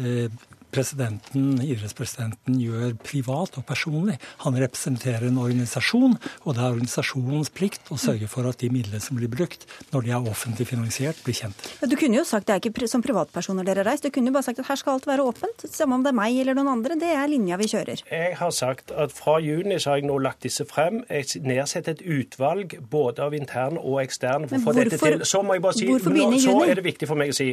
[0.02, 0.28] eh,
[0.76, 4.18] presidenten, idrettspresidenten gjør privat og personlig.
[4.44, 9.02] Han representerer en organisasjon, og det er organisasjonens plikt å sørge for at de midlene
[9.04, 11.70] som blir brukt når de er offentlig finansiert, blir kjent.
[11.86, 14.06] Du kunne jo sagt det er ikke som privatpersoner dere har reist.
[14.06, 15.66] Du kunne jo bare sagt at her skal alt være åpent.
[15.72, 16.98] Samme om det er meg eller noen andre.
[17.00, 18.04] Det er linja vi kjører.
[18.12, 21.02] Jeg har sagt at fra juni så har jeg nå lagt disse frem.
[21.10, 25.24] Jeg nedsetter et utvalg både av interne og eksterne for å få dette til.
[25.28, 27.52] Så må jeg bare si, nå, så er det viktig for meg å si,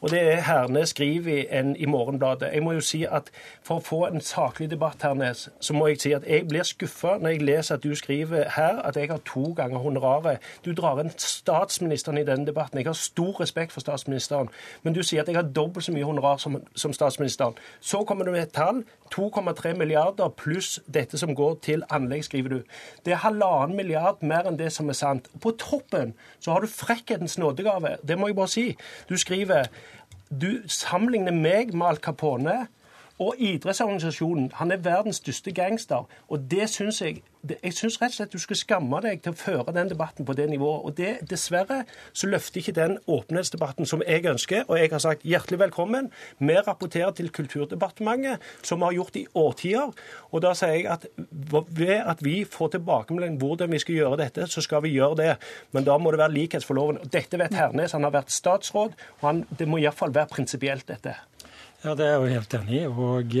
[0.00, 3.30] og det er Herne skriver i, en, i Morgenbladet jeg må jo si at
[3.64, 6.66] For å få en saklig debatt, her, Nes, så må jeg si at jeg blir
[6.68, 10.42] skuffa når jeg leser at du skriver her at jeg har to ganger honoraret.
[10.64, 12.78] Du drar inn statsministeren i denne debatten.
[12.78, 14.50] Jeg har stor respekt for statsministeren,
[14.82, 17.56] men du sier at jeg har dobbelt så mye honorar som, som statsministeren.
[17.80, 18.84] Så kommer du med et tall.
[19.14, 22.60] 2,3 milliarder pluss dette som går til anlegg, skriver du.
[23.06, 25.28] Det er halvannen milliard mer enn det som er sant.
[25.40, 27.96] På toppen så har du frekkhetens nådegave.
[28.02, 28.66] Det må jeg bare si.
[29.08, 29.70] Du skriver
[30.40, 32.64] du sammenligner meg med Al Capone.
[33.22, 36.08] Og idrettsorganisasjonen han er verdens største gangster.
[36.28, 39.36] Og det syns jeg jeg syns rett og slett du skal skamme deg til å
[39.36, 40.84] føre den debatten på det nivået.
[40.88, 41.82] Og det, dessverre
[42.16, 44.64] så løfter ikke den åpenhetsdebatten som jeg ønsker.
[44.68, 46.08] Og jeg har sagt hjertelig velkommen.
[46.38, 49.92] Vi rapporterer til Kulturdepartementet, som vi har gjort i årtier.
[50.32, 51.06] Og da sier jeg at
[51.68, 55.30] ved at vi får tilbakemelding hvordan vi skal gjøre dette, så skal vi gjøre det.
[55.76, 57.02] Men da må det være likhet for loven.
[57.04, 57.92] Og dette vet Hernes.
[57.92, 61.18] Han har vært statsråd, og han, det må iallfall være prinsipielt, dette.
[61.84, 62.86] Ja, det er jeg jo helt enig i.
[62.88, 63.34] og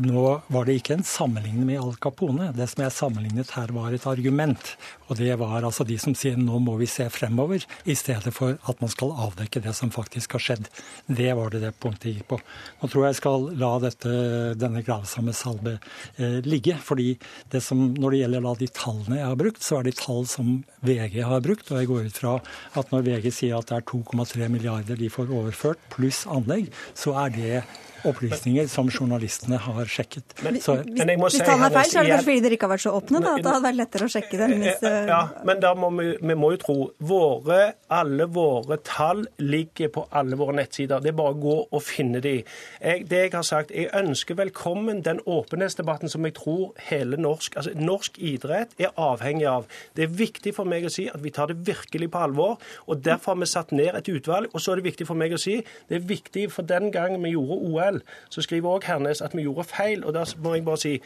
[0.00, 2.48] nå var det ikke en sammenligning med Al Capone.
[2.56, 4.70] Det som jeg sammenlignet her, var et argument.
[5.10, 8.56] Og det var altså de som sier nå må vi se fremover, i stedet for
[8.56, 10.70] at man skal avdekke det som faktisk har skjedd.
[11.06, 12.40] Det var det det punktet gikk på.
[12.80, 14.14] Nå tror jeg jeg skal la dette,
[14.56, 15.76] denne gravsamme salve
[16.16, 16.78] eh, ligge.
[16.80, 17.18] fordi
[17.52, 20.24] det som, når det gjelder da de tallene jeg har brukt, så er det tall
[20.30, 21.68] som VG har brukt.
[21.68, 22.38] Og jeg går ut fra
[22.80, 27.12] at når VG sier at det er 2,3 milliarder de får overført, pluss anlegg, så
[27.26, 27.64] er det
[28.08, 30.34] opplysninger som journalistene har sjekket.
[30.42, 32.68] Men, så, men hvis si, tallene er feil, så er det kanskje fordi dere ikke
[32.68, 33.22] har vært så åpne?
[33.22, 34.54] da, At det hadde vært lettere å sjekke dem?
[34.62, 36.76] Hvis, eh, ja, men da må vi, vi må jo tro
[37.12, 37.60] våre,
[37.92, 41.02] Alle våre tall ligger på alle våre nettsider.
[41.04, 42.38] Det er bare å gå og finne de.
[42.80, 47.58] Jeg, det jeg har sagt, jeg ønsker velkommen den åpenhetsdebatten som jeg tror hele norsk
[47.60, 49.66] altså Norsk idrett er avhengig av.
[49.96, 52.58] Det er viktig for meg å si at vi tar det virkelig på alvor.
[52.86, 54.50] og Derfor har vi satt ned et utvalg.
[54.52, 57.18] Og så er det viktig for meg å si det er viktig for den gang
[57.22, 60.04] vi gjorde OL likevel så skriver òg Hernes at vi gjorde feil.
[60.04, 61.00] og Da må jeg bare si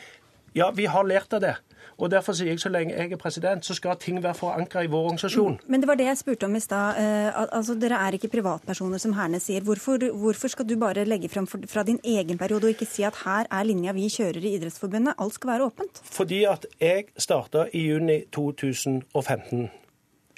[0.56, 1.56] ja, vi har lært av det.
[1.98, 4.86] Og Derfor sier jeg så lenge jeg er president, så skal ting være forankra i
[4.86, 5.58] vår organisasjon.
[5.66, 6.96] Men det var det jeg spurte om i stad.
[6.96, 9.60] Uh, altså, dere er ikke privatpersoner, som Hernes sier.
[9.64, 13.16] Hvorfor, hvorfor, skal du bare legge frem fra din egen periode og ikke si at
[13.24, 15.16] her er linja vi kjører i Idrettsforbundet?
[15.18, 16.02] Alt skal være åpent.
[16.04, 19.70] Fordi at jeg starta i juni 2015.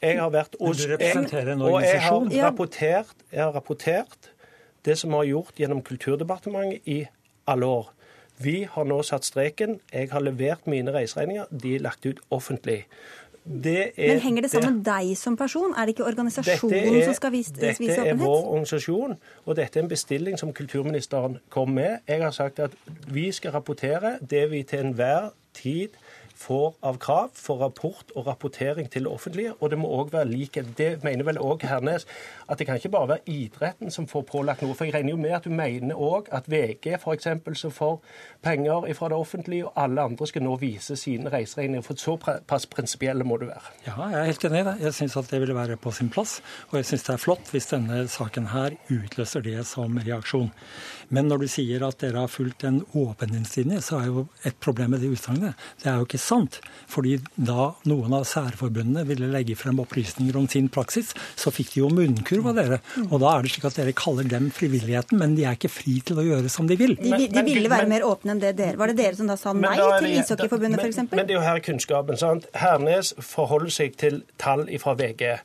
[0.02, 2.26] Jeg har vært hos Du representerer en organisasjon?
[2.26, 4.30] Og jeg har rapportert, jeg har rapportert
[4.88, 6.98] det som vi har gjort gjennom Kulturdepartementet i
[7.48, 7.94] alle år.
[8.38, 9.80] Vi har nå satt streken.
[9.92, 11.48] Jeg har levert mine reiseregninger.
[11.50, 12.84] De er lagt ut offentlig.
[13.48, 15.72] Er, Men henger det sammen med deg som person?
[15.72, 17.96] Er det ikke organisasjonen er, som skal vise, vise åpenhet?
[17.96, 22.02] Dette er vår organisasjon, og dette er en bestilling som kulturministeren kom med.
[22.08, 22.76] Jeg har sagt at
[23.08, 25.96] vi skal rapportere det vi til enhver tid
[26.38, 30.30] får av krav for rapport og rapportering til det offentlige, og det må òg være
[30.30, 30.70] likhet.
[30.78, 32.06] Det mener vel òg Hernes,
[32.48, 34.76] at det kan ikke bare være idretten som får pålagt noe.
[34.78, 37.28] For jeg regner jo med at du mener òg at VG f.eks.
[37.60, 37.98] som får
[38.42, 41.84] penger fra det offentlige, og alle andre skal nå vise sine reiseregninger.
[41.86, 43.74] For såpass prinsipielle må du være.
[43.86, 44.76] Ja, jeg er helt enig i det.
[44.86, 46.38] Jeg syns at det ville være på sin plass.
[46.70, 50.52] Og jeg syns det er flott hvis denne saken her utløser det som reaksjon.
[51.08, 54.92] Men når du sier at dere har fulgt en åpenhetslinje, så er jo et problem
[54.94, 55.56] med det utsagnet.
[55.80, 56.60] Det er jo ikke sant.
[56.88, 61.82] Fordi da noen av særforbundene ville legge frem opplysninger om sin praksis, så fikk de
[61.82, 62.80] jo munnkurv av dere.
[63.08, 65.98] Og da er det slik at dere kaller dem frivilligheten, men de er ikke fri
[66.04, 66.96] til å gjøre som de vil.
[67.00, 68.78] De, de, de ville være mer åpne enn det dere.
[68.80, 71.02] Var det dere som da sa nei til Ishockeyforbundet f.eks.?
[71.10, 72.20] Men det er jo her kunnskapen.
[72.20, 72.48] sant?
[72.56, 75.38] Hernes forholder seg til tall fra VG.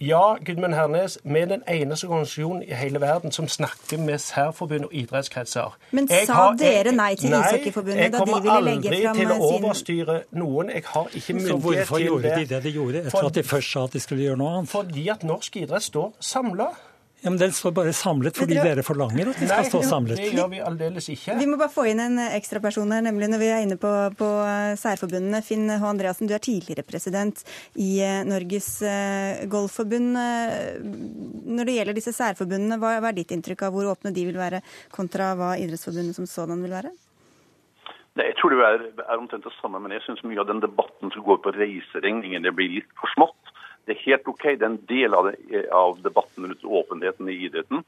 [0.00, 4.84] Ja, Gudmund Hernes, vi er den eneste organisasjonen i hele verden som snakker med særforbund
[4.84, 5.76] og idrettskretser.
[5.90, 9.02] Men jeg sa har, dere nei til Ishockeyforbundet da de ville legge fram sin Jeg
[9.02, 10.70] kommer aldri til å overstyre noen.
[10.70, 11.48] Jeg har ikke myndighet til det.
[11.48, 14.00] Så hvorfor gjorde de det de gjorde, etter for, at de først sa at de
[14.00, 14.70] skulle gjøre noe annet?
[14.70, 16.68] Fordi at norsk idrett står samla.
[17.20, 19.80] Ja, men Den står bare samlet fordi dere, dere forlanger at de skal Nei, stå
[19.82, 20.20] samlet.
[20.20, 21.34] det gjør vi aldeles ikke.
[21.40, 23.90] Vi må bare få inn en ekstra person her, nemlig når vi er inne på,
[24.20, 25.42] på eh, særforbundene.
[25.42, 25.80] Finn H.
[25.88, 27.42] Andreassen, du er tidligere president
[27.74, 30.14] i eh, Norges uh, Golfforbund.
[30.14, 34.38] Når det gjelder disse særforbundene, hva, hva er ditt inntrykk av hvor åpne de vil
[34.38, 34.62] være,
[34.94, 36.94] kontra hva Idrettsforbundet som sådan vil være?
[38.18, 41.12] jeg tror det er, er omtrent det samme, men jeg syns mye av den debatten
[41.14, 43.52] som går på reiseregninger, det blir litt for smått.
[43.88, 47.38] Det er helt OK, det er en del av, det, av debatten rundt åpenheten i
[47.48, 47.84] idretten.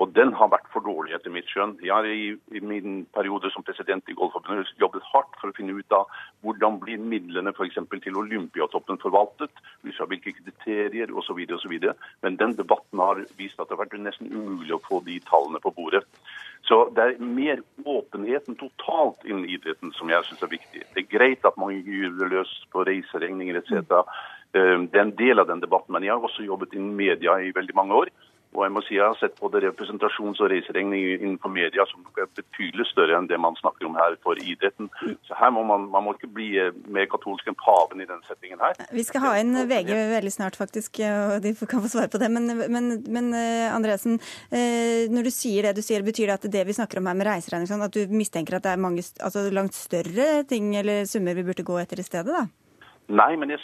[0.00, 1.74] Og den har vært for dårlig, etter mitt skjønn.
[1.84, 5.74] Jeg har i, i, min periode som president i Golfforbundet jobbet hardt for å finne
[5.76, 6.08] ut av
[6.46, 7.76] hvordan blir midlene f.eks.
[8.06, 9.52] til Olympiatoppen forvaltet,
[9.84, 11.42] ut har hvilke kriterier osv.
[11.58, 11.74] osv.
[12.24, 15.60] Men den debatten har vist at det har vært nesten umulig å få de tallene
[15.60, 16.06] på bordet.
[16.64, 20.84] Så det er mer åpenheten totalt innen idretten som jeg syns er viktig.
[20.94, 24.06] Det er greit at man gyver løs på reiseregninger etc.
[24.56, 25.92] Eh, det er en del av den debatten.
[25.94, 28.12] Men jeg har også jobbet innen media i veldig mange år.
[28.50, 32.26] Og jeg må si jeg har sett både representasjons- og reiseregning innenfor media som er
[32.34, 34.88] betydelig større enn det man snakker om her for idretten.
[35.28, 38.24] Så her må man, man må ikke bli eh, mer katolsk enn paven i den
[38.26, 38.74] settingen her.
[38.90, 42.32] Vi skal ha inn VG veldig snart, faktisk, og de kan få svare på det.
[42.34, 44.18] Men, men, men eh, Andresen,
[44.50, 47.20] eh, når du sier det du sier, betyr det at det vi snakker om her
[47.22, 51.06] med reiseregning, sånn, at du mistenker at det er mange, altså langt større ting eller
[51.06, 52.34] summer vi burde gå etter i stedet?
[52.34, 52.48] da?
[53.10, 53.62] Nei, men jeg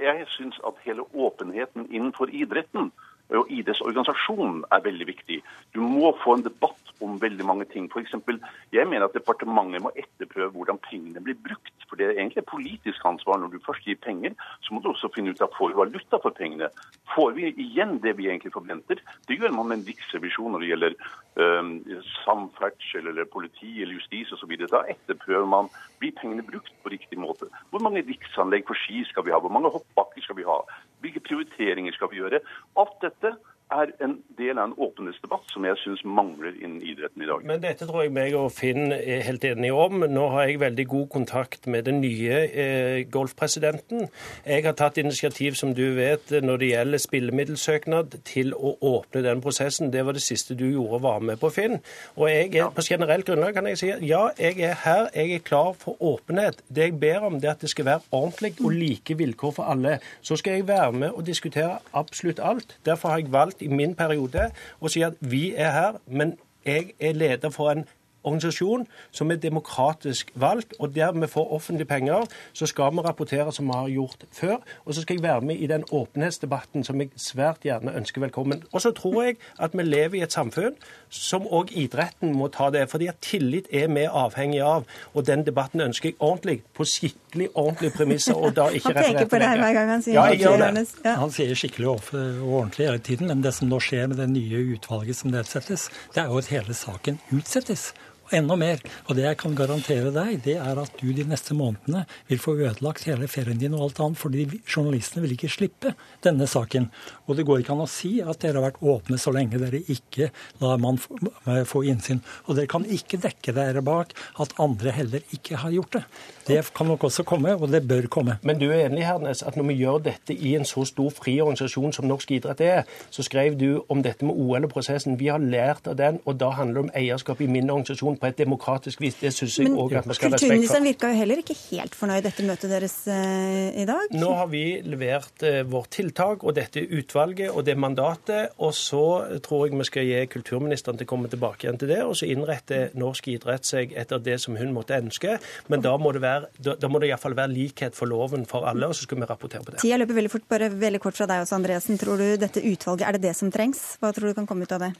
[0.00, 2.92] jeg syns at hele åpenheten innenfor idretten
[3.32, 5.40] og IDs organisasjon er veldig viktig.
[5.74, 7.88] Du må få en debatt om veldig mange ting.
[7.92, 8.38] For eksempel,
[8.72, 11.72] jeg mener at departementet må etterprøve hvordan pengene blir brukt.
[11.88, 13.38] For det er egentlig et politisk ansvar.
[13.40, 14.34] Når du først gir penger,
[14.64, 16.70] så må du også finne ut av får vi valuta for pengene.
[17.14, 19.02] Får vi igjen det vi egentlig forventer?
[19.28, 20.96] Det gjør man med en riksrevisjon når det gjelder
[21.40, 21.74] um,
[22.22, 24.56] samferdsel eller politi eller justis osv.
[24.64, 27.50] Da etterprøver man blir pengene brukt på riktig måte.
[27.70, 29.42] Hvor mange riksanlegg for ski skal vi ha?
[29.42, 30.60] Hvor mange hoppbakker skal vi ha?
[31.04, 32.40] Hvilke prioriteringer skal vi gjøre?
[32.80, 37.22] Alt dette date er en del av en åpenhetsdebatt som jeg syns mangler innen idretten
[37.24, 37.44] i dag.
[37.48, 40.04] Men dette tror jeg meg og Finn er helt enige om.
[40.10, 44.08] Nå har jeg veldig god kontakt med den nye eh, golfpresidenten.
[44.44, 49.42] Jeg har tatt initiativ, som du vet, når det gjelder spillemiddelsøknad, til å åpne den
[49.44, 49.92] prosessen.
[49.94, 51.80] Det var det siste du gjorde, var med på, Finn.
[52.18, 55.44] Og jeg er, på generelt grunnlag kan jeg si ja, jeg er her, jeg er
[55.46, 56.60] klar for åpenhet.
[56.68, 59.72] Det jeg ber om, det er at det skal være ordentlig og like vilkår for
[59.72, 59.98] alle.
[60.22, 62.76] Så skal jeg være med og diskutere absolutt alt.
[62.86, 66.94] Derfor har jeg valgt i min periode å si at vi er her, men jeg
[67.00, 67.84] er leder for en
[68.24, 73.52] organisasjon som er demokratisk valgt, og der vi får offentlige penger, så skal vi rapportere
[73.52, 74.56] som vi har gjort før.
[74.84, 78.62] Og så skal jeg være med i den åpenhetsdebatten som jeg svært gjerne ønsker velkommen.
[78.72, 80.74] Og så tror jeg at vi lever i et samfunn
[81.08, 82.88] som òg idretten må ta det.
[82.90, 84.84] fordi at tillit er vi avhengig av.
[85.14, 88.34] Og den debatten ønsker jeg ordentlig, på skikkelig ordentlige premisser.
[88.34, 90.86] og da ikke Han peker på deg hver gang han sier ja, jeg gjør det.
[91.04, 91.14] Ja.
[91.20, 94.64] Han sier skikkelig og ordentlig hele tiden, men det som nå skjer med det nye
[94.74, 97.92] utvalget som nedsettes, det er jo at hele saken utsettes
[98.32, 98.80] enda mer.
[99.08, 102.56] Og det jeg kan garantere deg, det er at du de neste månedene vil få
[102.56, 106.88] ødelagt hele ferien din og alt annet, fordi journalistene vil ikke slippe denne saken.
[107.26, 109.82] Og det går ikke an å si at dere har vært åpne så lenge dere
[109.92, 110.30] ikke
[110.62, 112.22] lar man få innsyn.
[112.48, 116.04] Og dere kan ikke dekke dere bak at andre heller ikke har gjort det.
[116.44, 118.36] Det kan nok også komme, og det bør komme.
[118.44, 121.38] Men du er enig Hernes, at når vi gjør dette i en så stor fri
[121.40, 122.82] organisasjon som norsk idrett er,
[123.14, 125.18] så skrev du om dette med OL og prosessen.
[125.20, 128.28] Vi har lært av den, og da handler det om eierskap i min organisasjon på
[128.30, 129.16] et demokratisk vis.
[129.20, 130.44] Det syns jeg òg at vi skal ha respekt for.
[130.44, 134.14] Kulturministeren virka jo heller ikke helt fornøyd etter møtet deres eh, i dag?
[134.14, 139.04] Nå har vi levert eh, vårt tiltak og dette utvalget og det mandatet, og så
[139.44, 142.28] tror jeg vi skal gi kulturministeren til å komme tilbake igjen til det, og så
[142.30, 145.38] innretter norsk idrett seg etter det som hun måtte ønske.
[145.72, 148.68] Men da må det være da, da må det iallfall være likhet for loven for
[148.68, 149.82] alle, og så skal vi rapportere på det.
[149.84, 150.46] Tida løper veldig fort.
[150.54, 151.98] Bare veldig kort fra deg også, Andreassen.
[152.00, 153.82] Tror du dette utvalget, er det det som trengs?
[154.02, 154.94] Hva tror du kan komme ut av det?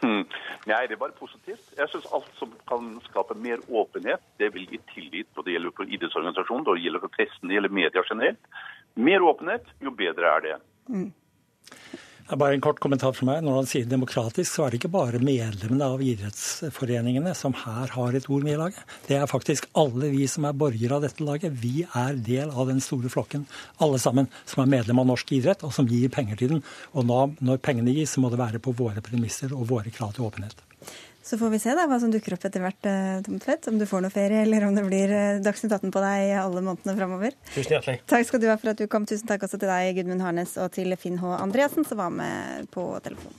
[0.70, 1.72] Nei, det er bare positivt.
[1.76, 5.30] Jeg syns alt som kan skape mer åpenhet, det vil gi tillit.
[5.36, 8.52] og Det gjelder for idrettsorganisasjonen, det gjelder for pressen, det gjelder media generelt.
[8.94, 10.56] Mer åpenhet, jo bedre er det.
[10.90, 11.10] Mm.
[12.30, 13.40] Bare en kort kommentar fra meg.
[13.42, 18.14] Når han sier demokratisk, så er det ikke bare medlemmene av idrettsforeningene som her har
[18.14, 18.94] et ord med i laget.
[19.08, 21.58] Det er faktisk alle vi som er borgere av dette laget.
[21.58, 23.48] Vi er del av den store flokken,
[23.82, 26.66] alle sammen, som er medlem av norsk idrett, og som gir penger til den.
[26.94, 30.14] Og nå, når pengene gis, så må det være på våre premisser og våre krav
[30.14, 30.69] til åpenhet.
[31.22, 33.68] Så får vi se da hva som dukker opp etter hvert, eh, Tom Tvedt.
[33.68, 36.62] Om du får noe ferie, eller om det blir eh, Dagsnytt 18 på deg alle
[36.64, 37.36] månedene framover.
[37.52, 38.00] Tusen hjertelig.
[38.10, 39.04] Takk skal du ha for at du kom.
[39.08, 41.36] Tusen takk også til deg, Gudmund Harnes, og til Finn H.
[41.36, 43.36] Andreassen, som var med på telefonen.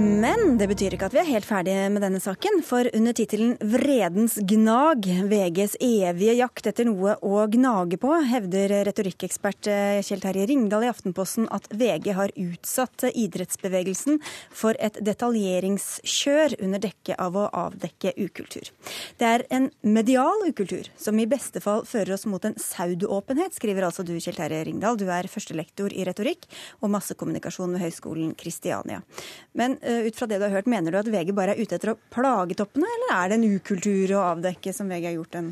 [0.00, 3.50] Men det betyr ikke at vi er helt ferdige med denne saken, for under tittelen
[3.60, 10.46] 'Vredens gnag VGs evige jakt etter noe å gnage på', hevder retorikkekspert eh, Kjell Terje
[10.48, 17.44] Ringdal i Aftenposten at VG har utsatt idrettsbevegelsen for et detaljeringskjør under dekke av å
[17.66, 18.72] avdekke ukultur.
[19.20, 23.90] Det er en medial ukultur som i beste fall fører oss mot en pseudoåpenhet, skriver
[23.90, 24.96] altså du, Kjell Terje Ringdal.
[24.96, 26.48] Du er førstelektor i retorikk
[26.80, 29.04] og massekommunikasjon ved Høgskolen Kristiania.
[29.52, 31.92] Men ut fra det du har hørt, mener du at VG bare er ute etter
[31.94, 35.50] å plage toppene, eller er det en ukultur å avdekke som VG har gjort en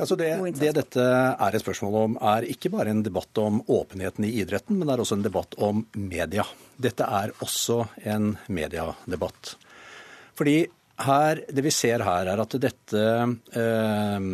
[0.00, 4.24] Altså det, det, dette er et spørsmål om, er ikke bare en debatt om åpenheten
[4.24, 6.46] i idretten, men det er også en debatt om media.
[6.80, 9.58] Dette er også en mediedebatt.
[10.38, 10.54] Fordi
[11.04, 13.04] her, det vi ser her, er at dette
[13.60, 14.30] eh,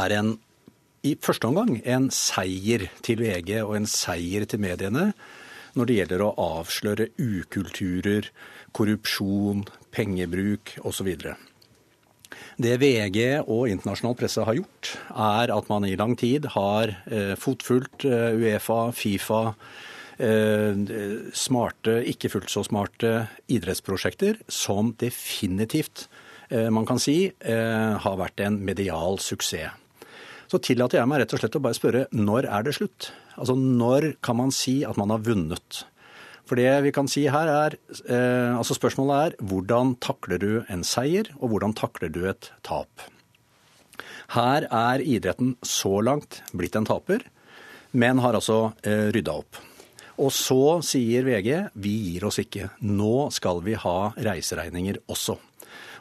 [0.00, 0.34] er en
[1.06, 5.12] i første omgang en seier til VG og en seier til mediene
[5.76, 8.30] når det gjelder å avsløre ukulturer,
[8.76, 9.64] korrupsjon,
[9.94, 11.12] pengebruk osv.
[12.60, 17.32] Det VG og internasjonal presse har gjort, er at man i lang tid har eh,
[17.40, 19.42] fotfulgt eh, Uefa, Fifa,
[20.20, 20.82] eh,
[21.32, 23.14] smarte, ikke fullt så smarte
[23.48, 26.08] idrettsprosjekter som definitivt,
[26.50, 29.70] man kan si, har vært en medial suksess.
[30.50, 33.12] Så tillater jeg meg rett og slett å bare spørre når er det slutt?
[33.40, 35.84] Altså når kan man si at man har vunnet?
[36.48, 37.76] For det vi kan si her er,
[38.10, 43.06] eh, altså Spørsmålet er hvordan takler du en seier, og hvordan takler du et tap?
[44.34, 47.22] Her er idretten så langt blitt en taper,
[47.92, 49.58] men har altså eh, rydda opp.
[50.20, 52.68] Og så sier VG vi gir oss ikke.
[52.84, 55.38] Nå skal vi ha reiseregninger også.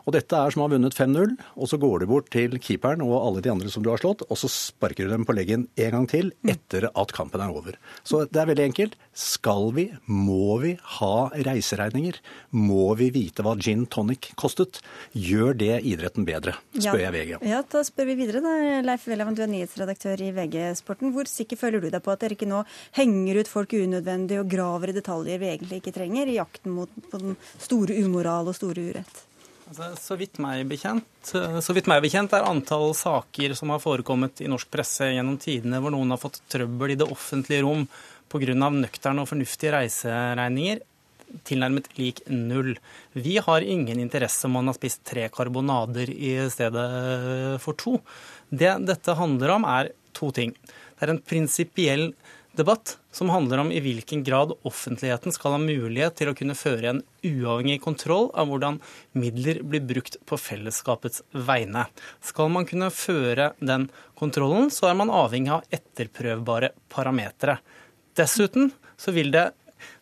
[0.06, 3.18] Og dette er som har vunnet 5-0, og så går du bort til keeperen og
[3.20, 5.96] alle de andre som du har slått, og så sparker du dem på leggen en
[5.96, 7.78] gang til etter at kampen er over.
[8.08, 8.98] Så det er veldig enkelt.
[9.20, 11.14] Skal vi, må vi ha
[11.48, 12.20] reiseregninger?
[12.56, 14.82] Må vi vite hva gin tonic kostet?
[15.14, 17.34] Gjør det idretten bedre, spør jeg VG.
[17.50, 18.44] Ja, da spør vi videre.
[18.46, 18.56] da.
[18.86, 21.14] Leif Welhaven, du er nyhetsredaktør i VG-sporten.
[21.16, 22.64] Hvor sikker føler du deg på at dere ikke nå
[22.98, 27.10] henger ut folk unødvendig og graver i detaljer vi egentlig ikke trenger, i jakten mot
[27.14, 29.29] den store umoral og store urett?
[29.70, 31.30] Altså, så, vidt bekjent,
[31.62, 35.78] så vidt meg bekjent er antall saker som har forekommet i norsk presse gjennom tidene
[35.78, 37.84] hvor noen har fått trøbbel i det offentlige rom
[38.34, 38.56] pga.
[38.58, 40.82] nøkterne og fornuftige reiseregninger,
[41.46, 42.80] tilnærmet lik null.
[43.14, 48.00] Vi har ingen interesse om man har spist tre karbonader i stedet for to.
[48.50, 50.56] Det dette handler om, er to ting.
[50.98, 52.08] Det er en prinsipiell
[52.60, 56.92] debatt som handler om i hvilken grad offentligheten skal ha mulighet til å kunne føre
[56.92, 58.80] en uavhengig kontroll av hvordan
[59.18, 61.88] midler blir brukt på fellesskapets vegne.
[62.22, 63.88] Skal man kunne føre den
[64.20, 67.60] kontrollen, så er man avhengig av etterprøvbare parametere.
[68.20, 69.50] Dessuten så vil det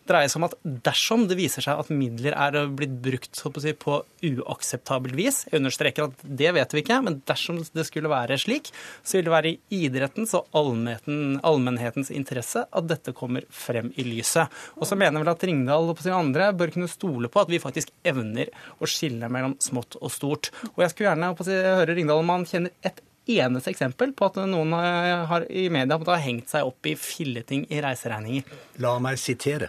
[0.08, 0.56] dreier seg om at
[0.86, 6.08] dersom det viser seg at midler er blitt brukt si, på uakseptabelt vis, jeg understreker
[6.08, 8.70] at det vet vi ikke, men dersom det skulle være slik,
[9.02, 14.52] så vil det være i idrettens og allmennhetens interesse at dette kommer frem i lyset.
[14.78, 17.92] Og så mener vel at Ringdal og andre bør kunne stole på at vi faktisk
[18.06, 20.52] evner å skille mellom smått og stort.
[20.74, 23.02] Og jeg skulle gjerne si, høre Ringdal om han kjenner et
[23.36, 27.82] eneste eksempel på at noen har, i media har hengt seg opp i filleting i
[27.84, 28.56] reiseregninger.
[28.84, 29.68] La meg sitere.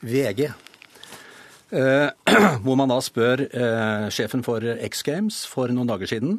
[0.00, 0.46] VG.
[1.68, 2.08] Eh,
[2.64, 6.38] hvor man da spør eh, sjefen for X Games for noen dager siden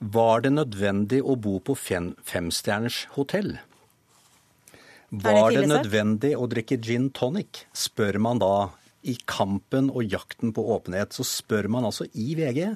[0.00, 3.58] var det nødvendig å bo på fem, femstjerners hotell.
[5.10, 8.70] Var det, det nødvendig å drikke gin tonic, spør man da
[9.02, 11.14] i kampen og jakten på åpenhet.
[11.16, 12.74] Så spør man altså i VG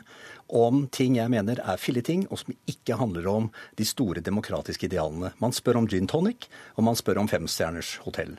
[0.54, 5.34] om ting jeg mener er filleting, og som ikke handler om de store demokratiske idealene.
[5.42, 8.36] Man spør om gin tonic, og man spør om femstjerners hotell.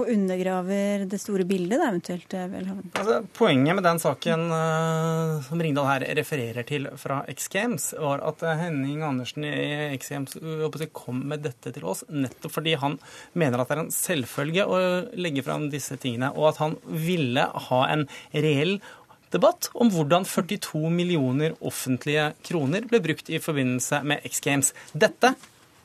[0.00, 2.32] Og undergraver det store bildet, da, eventuelt?
[2.32, 2.54] Eh,
[2.96, 8.24] altså, poenget med den saken uh, som Ringdal her refererer til fra X Games, var
[8.24, 10.38] at uh, Henning Andersen i X Games
[10.96, 12.96] kom med dette til oss nettopp fordi han
[13.38, 14.80] mener at det er en selvfølge å
[15.20, 18.78] legge fram disse tingene, og at han ville ha en reell
[19.32, 24.72] debatt om hvordan 42 millioner offentlige kroner ble brukt i forbindelse med X Games.
[24.92, 25.34] Dette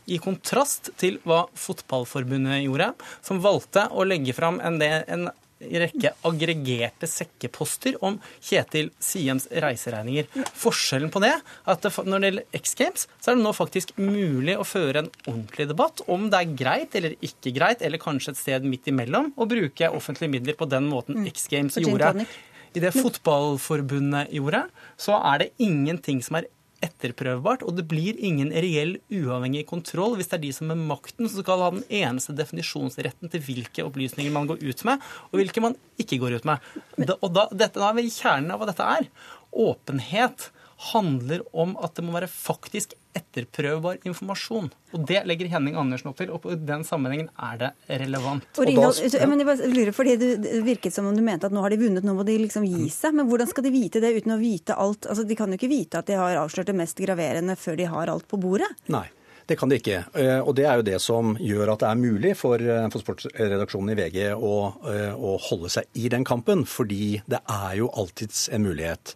[0.08, 2.94] i kontrast til hva Fotballforbundet gjorde,
[3.26, 10.30] som valgte å legge fram en, en rekke aggregerte sekkeposter om Kjetil Siems reiseregninger.
[10.58, 11.42] Forskjellen på det er
[11.74, 15.12] at når det gjelder X Games, så er det nå faktisk mulig å føre en
[15.26, 19.32] ordentlig debatt om det er greit eller ikke greit, eller kanskje et sted midt imellom,
[19.36, 21.32] å bruke offentlige midler på den måten mm.
[21.34, 22.28] X Games gjorde.
[22.76, 24.68] I det Fotballforbundet gjorde,
[25.00, 26.52] så er det ingenting som er
[26.86, 31.30] etterprøvbart, og det blir ingen reell uavhengig kontroll hvis det er de som med makten
[31.30, 35.02] som skal ha den eneste definisjonsretten til hvilke opplysninger man går ut med,
[35.32, 36.70] og hvilke man ikke går ut med.
[37.18, 39.10] Og da, dette, er i kjernen av hva dette er.
[39.58, 40.50] Åpenhet
[40.92, 44.70] handler om at det må være faktisk etterprøvbar informasjon.
[44.96, 47.72] Og Det legger Henning Andersen opp til, og i den sammenhengen er det
[48.04, 48.48] relevant.
[48.56, 49.28] Og Ringdal, da, ja.
[49.30, 51.82] men jeg bare lurer, fordi Det virket som om du mente at nå har de
[51.82, 53.18] vunnet, nå må de liksom gi seg.
[53.18, 55.10] Men hvordan skal de vite det uten å vite alt?
[55.10, 57.92] Altså, De kan jo ikke vite at de har avslørt det mest graverende før de
[57.92, 58.72] har alt på bordet?
[58.94, 59.08] Nei.
[59.48, 60.02] Det kan de ikke.
[60.20, 63.00] Eh, og det er jo det som gjør at det er mulig for, eh, for
[63.00, 64.56] sportsredaksjonen i VG å,
[64.92, 66.66] eh, å holde seg i den kampen.
[66.68, 69.16] Fordi det er jo alltids en mulighet.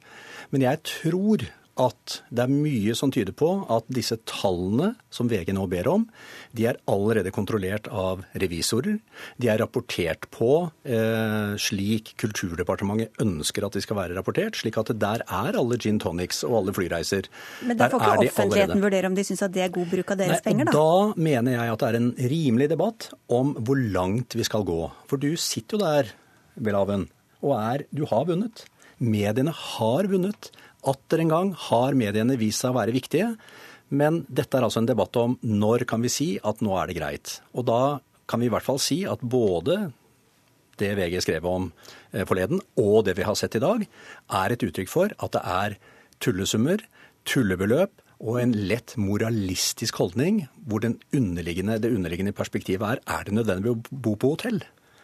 [0.51, 1.43] Men jeg tror
[1.81, 6.05] at det er mye som tyder på at disse tallene som VG nå ber om,
[6.55, 8.99] de er allerede kontrollert av revisorer.
[9.41, 10.51] De er rapportert på
[10.85, 14.59] eh, slik Kulturdepartementet ønsker at de skal være rapportert.
[14.59, 17.29] Slik at der er alle gin tonics og alle flyreiser.
[17.67, 20.21] Men da får ikke offentligheten vurdere om de syns at det er god bruk av
[20.21, 20.75] deres Nei, penger, da?
[20.75, 24.81] Da mener jeg at det er en rimelig debatt om hvor langt vi skal gå.
[25.09, 26.13] For du sitter jo der,
[26.61, 27.07] Belaven,
[27.41, 28.65] og er Du har vunnet.
[29.01, 30.51] Mediene har vunnet
[30.87, 33.33] Atter en gang har mediene vist seg å være viktige.
[33.91, 36.97] Men dette er altså en debatt om når kan vi si at nå er det
[36.97, 37.33] greit.
[37.53, 39.91] Og da kan vi i hvert fall si at både
[40.79, 41.67] det VG skrev om
[42.13, 45.41] eh, forleden, og det vi har sett i dag, er et uttrykk for at det
[45.43, 45.75] er
[46.23, 46.81] tullesummer,
[47.27, 53.73] tullebeløp og en lett moralistisk holdning, hvor underliggende, det underliggende perspektivet er er det nødvendig
[53.73, 54.61] å bo på hotell?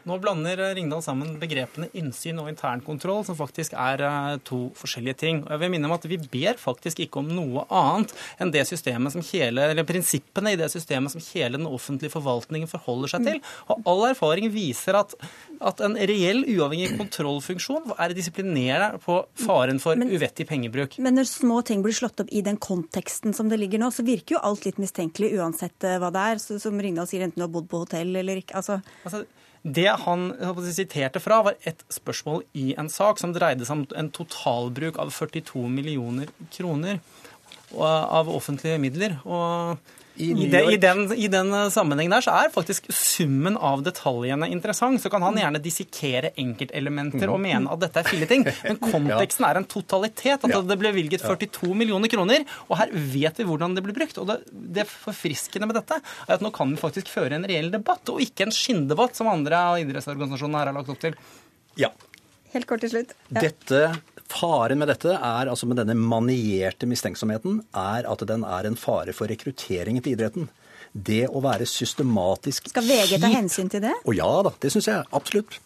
[0.08, 5.20] Nå blander eh, Ringdal sammen begrepene innsyn og internkontroll, som faktisk er eh, to forskjellige
[5.24, 5.42] ting.
[5.44, 8.64] Og jeg vil minne om at Vi ber faktisk ikke om noe annet enn det
[8.70, 13.28] systemet som hele, eller prinsippene i det systemet som hele den offentlige forvaltningen forholder seg
[13.28, 13.42] til.
[13.68, 15.16] Og all erfaring viser at,
[15.60, 20.96] at en reell uavhengig kontrollfunksjon er disiplinerende på faren for men, uvettig pengebruk.
[21.04, 24.08] Men når små ting blir slått opp i den konteksten som det ligger nå, så
[24.08, 26.44] virker jo alt litt mistenkelig uansett eh, hva det er.
[26.44, 28.56] Så, som Ringdal sier, enten du har bodd på hotell eller ikke.
[28.62, 29.26] altså, altså
[29.68, 30.30] det han
[30.72, 35.12] siterte fra, var et spørsmål i en sak som dreide seg om en totalbruk av
[35.12, 37.02] 42 millioner kroner
[37.76, 39.18] av offentlige midler.
[39.28, 39.78] Og
[40.18, 44.50] i, I, de, i, den, I, den, sammenhengen der så er faktisk summen av detaljene
[44.50, 45.02] interessant.
[45.04, 48.48] Så kan han gjerne dissekere enkeltelementer og mene at dette er filleting.
[48.66, 50.48] Men konteksten er en totalitet.
[50.48, 54.18] At det ble bevilget 42 millioner kroner, og her vet vi hvordan det blir brukt.
[54.22, 57.70] Og det, det forfriskende med dette er at nå kan vi faktisk føre en reell
[57.74, 61.18] debatt, og ikke en skinndebatt, som andre av idrettsorganisasjonene her har lagt opp til.
[61.78, 61.94] Ja.
[62.56, 63.14] Helt kort til slutt.
[63.30, 63.44] Ja.
[63.44, 63.84] Dette
[64.28, 69.16] Faren med dette er, altså med denne manierte mistenksomheten, er at den er en fare
[69.16, 70.50] for rekrutteringen til idretten.
[70.92, 73.94] Det å være systematisk Skal VG ta hensyn til det?
[74.08, 75.60] Å ja da, det syns jeg absolutt.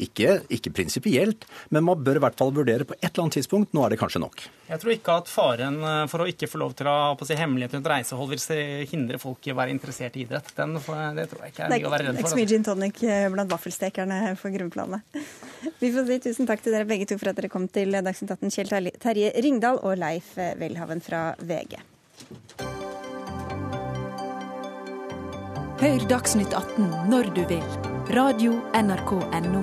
[0.00, 3.74] Ikke, ikke prinsipielt, men man bør i hvert fall vurdere på et eller annet tidspunkt.
[3.76, 4.46] Nå er det kanskje nok.
[4.70, 7.28] Jeg tror ikke at faren eh, for å ikke få lov til å, ha å
[7.28, 10.52] si, hemmelighet rundt reisehold vil hindre folk i å være interessert i idrett.
[10.56, 12.16] Den, det tror jeg ikke er mye å være redd for.
[12.16, 15.20] Det er ikke så mye gin tonic eh, blant vaffelstekerne for grunnplanet.
[15.82, 18.34] Vi får si tusen takk til dere begge to for at dere kom til Dagsnytt
[18.38, 21.80] 18, Kjell Terje Ringdal og Leif Welhaven fra VG.
[25.80, 27.89] Hør Dagsnytt 18 når du vil.
[28.10, 29.60] Radio NRK Radio.nrk.no.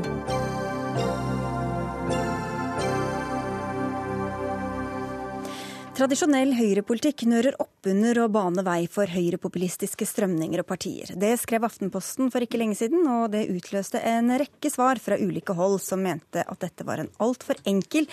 [5.97, 11.11] Tradisjonell høyrepolitikk nører opp under og bane vei for høyrepopulistiske strømninger og partier.
[11.19, 15.51] Det skrev Aftenposten for ikke lenge siden, og det utløste en rekke svar fra ulike
[15.57, 18.07] hold som mente at dette var en altfor enkel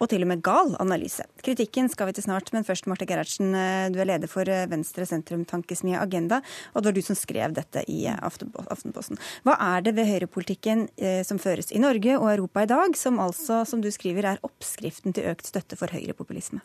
[0.00, 1.26] og til og med gal analyse.
[1.44, 3.52] Kritikken skal vi til snart, men først Marte Gerhardsen,
[3.92, 6.40] du er leder for Venstre sentrum-tankesmie Agenda,
[6.72, 9.20] og det var du som skrev dette i Aftenposten.
[9.44, 13.20] Hva er det ved høyrepolitikken eh, som føres i Norge og Europa i dag, som
[13.22, 16.62] altså, som du skriver, er oppskriften til økt støtte for høyrepopulisme?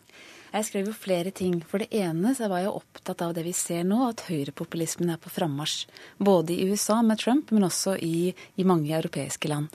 [0.56, 1.58] Jeg skrev jo flere ting.
[1.68, 5.18] For det ene så var jeg opptatt av det vi ser nå, at høyrepopulismen er
[5.20, 5.82] på frammarsj.
[6.16, 9.68] Både i USA med Trump, men også i, i, mange europeiske land.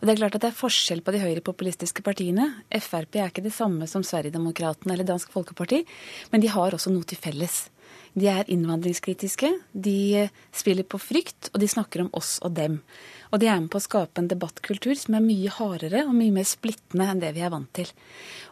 [0.00, 2.48] Og det er klart at det er forskjell på de høyrepopulistiske partiene.
[2.72, 5.82] Frp er ikke det samme som Sverigedemokraterna eller Dansk Folkeparti,
[6.32, 7.66] men de har også noe til felles.
[8.12, 12.82] De er innvandringskritiske, de spiller på frykt, og de snakker om oss og dem.
[13.32, 16.34] Og de er med på å skape en debattkultur som er mye hardere og mye
[16.34, 17.88] mer splittende enn det vi er vant til.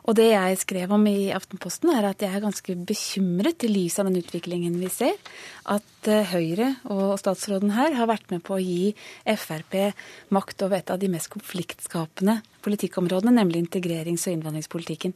[0.08, 3.98] Og det jeg skrev om i Aftenposten, er at jeg er ganske bekymret i lys
[4.00, 5.20] av den utviklingen vi ser.
[5.68, 8.94] At eh, Høyre og statsråden her har vært med på å gi
[9.28, 9.76] Frp
[10.32, 15.12] makt over et av de mest konfliktskapende politikkområdene, nemlig integrerings- og innvandringspolitikken.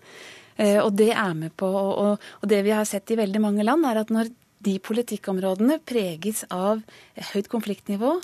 [0.56, 3.86] Eh, og det er med på, og det vi har sett i veldig mange land,
[3.88, 4.32] er at når
[4.64, 6.80] de politikkområdene preges av
[7.32, 8.14] høyt konfliktnivå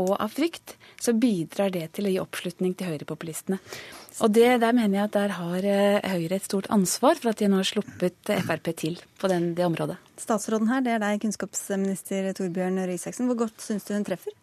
[0.00, 3.58] og av frykt, så bidrar det til å gi oppslutning til høyrepopulistene.
[4.20, 7.40] Og det, Der mener jeg at der har eh, Høyre et stort ansvar for at
[7.40, 9.96] de nå har sluppet Frp til på den, det området.
[10.20, 13.28] Statsråden her, det er deg, kunnskapsminister Torbjørn Røe Isaksen.
[13.30, 14.36] Hvor godt syns du hun treffer?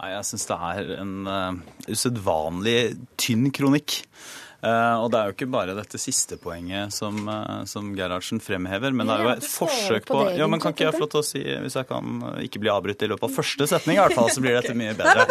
[0.00, 1.58] Nei, Jeg syns det er en uh,
[1.90, 2.78] usedvanlig
[3.20, 4.00] tynn kronikk.
[4.60, 8.92] Uh, og det er jo ikke bare dette siste poenget som, uh, som Gerhardsen fremhever,
[8.92, 11.22] men det er jo et forsøk på, Ja, men Kan ikke jeg få lov til
[11.22, 14.18] å si, hvis jeg kan ikke bli avbrutt i løpet av første setning, i hvert
[14.18, 15.24] fall, så blir dette mye bedre.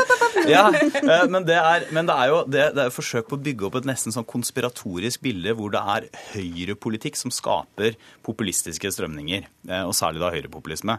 [0.50, 3.44] Ja, uh, men, det er, men det er jo det, det er forsøk på å
[3.46, 9.46] bygge opp et nesten sånn konspiratorisk bilde hvor det er høyrepolitikk som skaper populistiske strømninger,
[9.84, 10.96] og særlig da høyrepopulisme.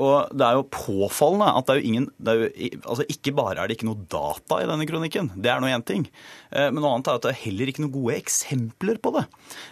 [0.00, 2.48] Og det er jo påfallende at det er jo ingen er jo,
[2.80, 5.84] altså Ikke bare er det ikke noe data i denne kronikken, det er nå én
[5.86, 6.06] ting,
[6.50, 9.24] men noe annet er at det er heller heller ikke noen gode eksempler på det.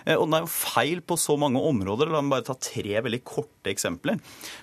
[0.06, 2.12] Eh, og det er jo feil på så mange områder.
[2.12, 4.20] La meg bare ta tre veldig korte eksempler.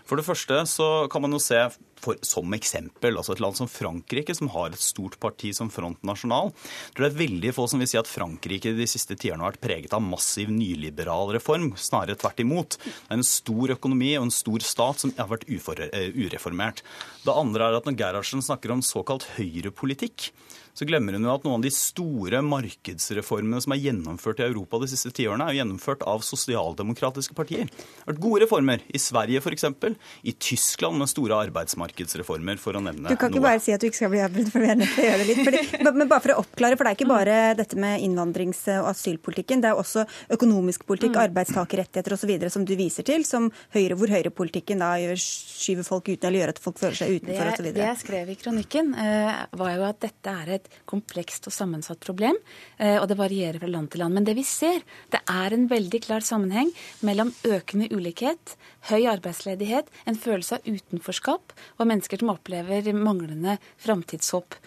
[0.07, 1.59] For det første så kan man jo se
[2.01, 3.17] for, som eksempel.
[3.17, 6.51] altså Et land som Frankrike, som har et stort parti som Front National.
[6.53, 9.55] Jeg tror det er veldig få som vil si at Frankrike de siste tiårene har
[9.55, 11.71] vært preget av massiv nyliberal reform.
[11.79, 12.79] Snarere tvert imot.
[12.81, 16.83] Det er en stor økonomi og en stor stat som har vært eh, ureformert.
[17.25, 20.29] Det andre er at når Gerhardsen snakker om såkalt høyrepolitikk,
[20.75, 24.81] så glemmer hun jo at noen av de store markedsreformene som er gjennomført i Europa
[24.81, 27.69] de siste tiårene, er gjennomført av sosialdemokratiske partier.
[27.71, 28.83] Det har vært gode reformer.
[28.95, 29.65] I Sverige f.eks.
[30.23, 33.13] I Tyskland med store arbeidsmarkedsreformer, for å nevne noe.
[33.13, 33.49] Du kan ikke noe.
[33.49, 35.21] bare si at du ikke skal bli avbrutt, for vi er nødt til å gjøre
[35.21, 35.43] det litt.
[35.49, 38.89] Fordi, men bare for å oppklare, for det er ikke bare dette med innvandrings- og
[38.91, 39.63] asylpolitikken.
[39.63, 42.33] Det er også økonomisk politikk, arbeidstakerrettigheter osv.
[42.53, 46.53] som du viser til, som høyre, hvor høyrepolitikken da gjør, skyver folk uten eller gjør
[46.55, 47.69] at folk føler seg utenfor osv.
[47.75, 52.01] Det jeg skrev i kronikken, eh, var jo at dette er et komplekst og sammensatt
[52.03, 52.37] problem,
[52.77, 54.17] eh, og det varierer fra land til land.
[54.17, 54.81] Men det vi ser,
[55.13, 56.71] det er en veldig klar sammenheng
[57.05, 58.55] mellom økende ulikhet,
[58.89, 64.57] høy arbeidsledighet, en følelse av utenforskap og mennesker som opplever manglende framtidshåp.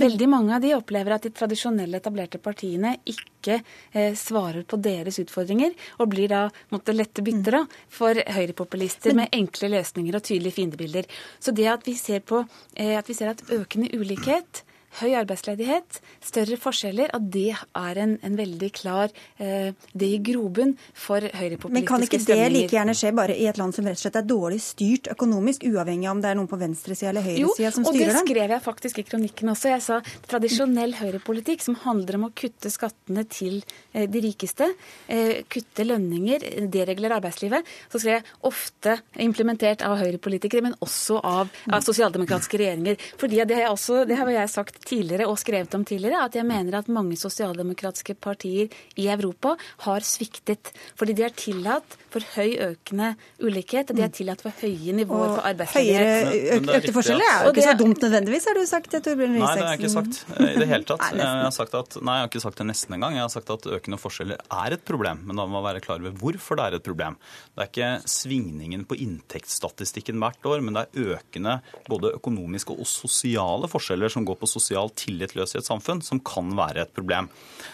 [0.00, 5.20] Veldig mange av de opplever at de tradisjonelle etablerte partiene ikke eh, svarer på deres
[5.22, 11.10] utfordringer, og blir da måtte lette byttere for høyrepopulister med enkle løsninger og tydelige fiendebilder.
[11.38, 14.64] Så det at vi ser, på, eh, at, vi ser at økende ulikhet
[15.00, 20.74] høy arbeidsledighet, større forskjeller, at det er en, en veldig klar eh, Det gir grobunn
[20.96, 23.98] for høyrepopulistiske Men kan ikke det like gjerne skje bare i et land som rett
[23.98, 27.26] og slett er dårlig styrt økonomisk, uavhengig av om det er noen på venstresida eller
[27.26, 28.00] høyresida som styrer den?
[28.00, 29.72] Jo, og det skrev jeg faktisk i kronikken også.
[29.74, 33.60] Jeg sa tradisjonell høyrepolitikk som handler om å kutte skattene til
[33.92, 34.70] eh, de rikeste,
[35.12, 37.66] eh, kutte lønninger, deregler arbeidslivet.
[37.92, 43.00] Så skrev jeg ofte implementert av høyrepolitikere, men også av, av sosialdemokratiske regjeringer.
[43.20, 46.36] Fordi det har jeg, også, det har jeg sagt tidligere og skrevet om tidligere, at
[46.38, 49.54] jeg mener at mange sosialdemokratiske partier i Europa
[49.86, 50.72] har sviktet.
[50.98, 53.12] Fordi de har tillatt for høy økende
[53.42, 56.28] ulikhet, og de har tillatt for høye nivåer for arbeidsledighet.
[56.30, 59.36] Høyere øk, økte forskjeller er jo ikke så dumt nødvendigvis, har du sagt til Torbjørn
[59.36, 61.04] Røe Nei, det har jeg ikke sagt eh, i det hele tatt.
[61.16, 63.18] Nei, Jeg har, sagt at, nei, jeg har ikke sagt det nesten engang.
[63.18, 66.02] Jeg har sagt at økende forskjeller er et problem, men da må man være klar
[66.02, 67.18] over hvorfor det er et problem.
[67.52, 71.58] Det er ikke svingningen på inntektsstatistikken hvert år, men det er økende
[71.90, 76.50] både økonomiske og sosiale forskjeller som går på sosial tillitløs i et samfunn, som kan
[76.58, 77.30] være et problem.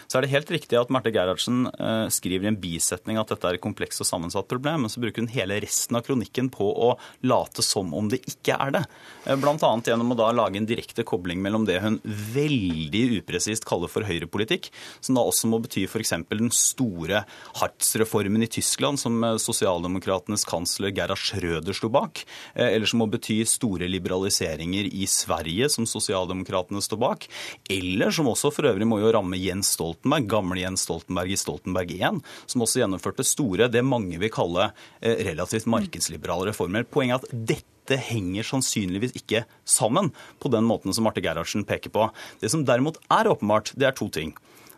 [0.07, 3.47] Så er det helt riktig at Marte Gerhardsen eh, skriver i en bisetning at dette
[3.49, 6.67] er et komplekst og sammensatt problem, men så bruker hun hele resten av kronikken på
[6.69, 6.93] å
[7.25, 8.83] late som om det ikke er det.
[9.25, 9.39] Bl.a.
[9.43, 13.91] Blant annet gjennom å da lage en direkte kobling mellom det hun veldig upresist kaller
[13.91, 14.69] for høyrepolitikk,
[15.03, 16.13] som da også må bety f.eks.
[16.29, 17.23] den store
[17.59, 22.23] Hartz-reformen i Tyskland, som eh, sosialdemokratenes kansler Gerhard Schröder sto bak,
[22.53, 27.27] eh, eller som må bety store liberaliseringer i Sverige, som sosialdemokratene står bak,
[27.71, 31.93] eller som også for øvrig må jo ramme Jens Stoltenberg, gamle Jens Stoltenberg i Stoltenberg
[31.97, 34.71] 1, som også gjennomførte store, det mange vil kalle
[35.01, 36.87] eh, relativt markedsliberale reformer.
[36.87, 41.65] Poenget er at dette dette henger sannsynligvis ikke sammen på den måten som Marte Gerhardsen
[41.67, 42.07] peker på.
[42.39, 44.31] Det som derimot er åpenbart, det er to ting.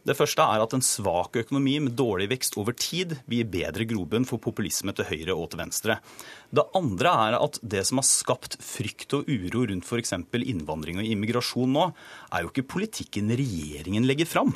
[0.06, 3.88] Det første er at en svak økonomi med dårlig vekst over tid vil gi bedre
[3.90, 5.96] grobunn for populisme til høyre og til venstre.
[6.54, 10.14] Det andre er at det som har skapt frykt og uro rundt f.eks.
[10.38, 11.88] innvandring og immigrasjon nå,
[12.30, 14.54] er jo ikke politikken regjeringen legger fram.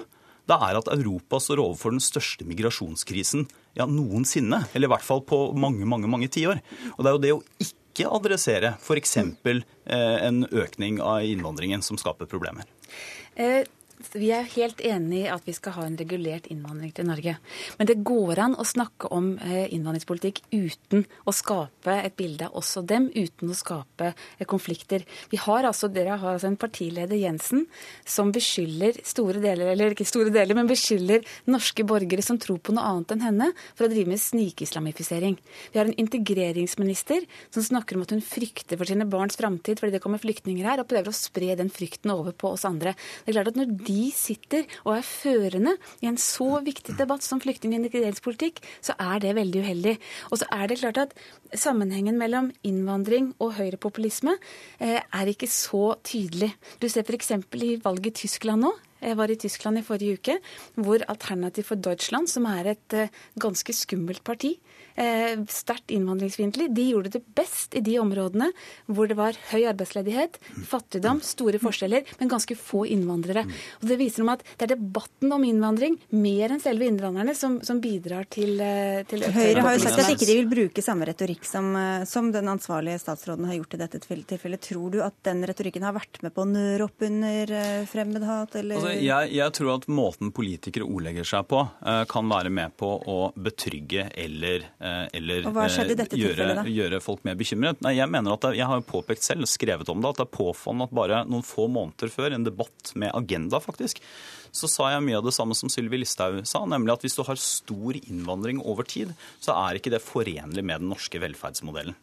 [0.50, 3.48] Det er at Europa står overfor den største migrasjonskrisen
[3.78, 4.64] ja, noensinne.
[4.74, 6.62] Eller i hvert fall på mange, mange, mange tiår.
[6.96, 9.18] Og det er jo det å ikke adressere f.eks.
[9.18, 12.70] Eh, en økning av innvandringen som skaper problemer.
[13.34, 13.66] Eh,
[14.16, 17.36] vi er helt enig i at vi skal ha en regulert innvandring til Norge.
[17.78, 22.56] Men det går an å snakke om eh, innvandringspolitikk uten å skape et bilde av
[22.62, 25.04] også dem, uten å skape eh, konflikter.
[25.32, 27.66] Vi har altså, Dere har altså en partileder, Jensen,
[28.08, 32.76] som beskylder store deler, eller ikke store deler, men beskylder norske borgere som tror på
[32.76, 35.38] noe annet enn henne, for å drive med snikislamifisering.
[35.74, 39.98] Vi har en integreringsminister som snakker om at hun frykter for sine barns framtid fordi
[39.98, 42.96] det kommer flyktninger her, og prøver å spre den frykten over på oss andre.
[43.26, 47.26] Det er klart at Når de sitter og er førende i en så viktig debatt
[47.26, 49.96] som flyktning- og integreringspolitikk, så er det veldig uheldig.
[50.32, 51.16] Og så er det klart at
[51.58, 54.36] sammenhengen mellom innvandring og høyrepopulisme
[54.80, 56.54] eh, er ikke så tydelig.
[56.82, 57.34] Du ser f.eks.
[57.58, 58.76] i valget i Tyskland nå.
[59.00, 60.36] Jeg var i Tyskland i forrige uke,
[60.76, 64.58] hvor Alternativ for Deutschland, som er et eh, ganske skummelt parti,
[65.50, 68.50] sterkt innvandringsfiendtlig, de gjorde det best i de områdene
[68.90, 73.46] hvor det var høy arbeidsledighet, fattigdom, store forskjeller, men ganske få innvandrere.
[73.82, 77.60] Og Det viser om at det er debatten om innvandring, mer enn selve innvandrerne, som,
[77.66, 81.08] som bidrar til, eh, til Høyre har jo sagt at ikke de vil bruke samme
[81.10, 84.64] retorikk som, eh, som den ansvarlige statsråden har gjort i dette tilfellet.
[84.70, 88.60] Tror du at den retorikken har vært med på å nøre opp under eh, fremmedhat,
[88.62, 91.60] eller Altså, jeg, jeg, tror at måten politikere ordlegger seg på,
[92.10, 94.64] kan være med på å betrygge eller,
[95.16, 95.60] eller uh,
[96.18, 97.80] gjøre, gjøre, folk mer bekymret.
[97.86, 100.34] Nei, Jeg mener at det, jeg har påpekt selv, skrevet om det, at det er
[100.38, 104.02] påfallende at bare noen få måneder før, en debatt med agenda faktisk,
[104.52, 107.24] så sa jeg mye av det samme som Sylvi Listhaug sa, nemlig at hvis du
[107.28, 109.14] har stor innvandring over tid,
[109.44, 111.98] så er ikke det forenlig med den norske velferdsmodellen.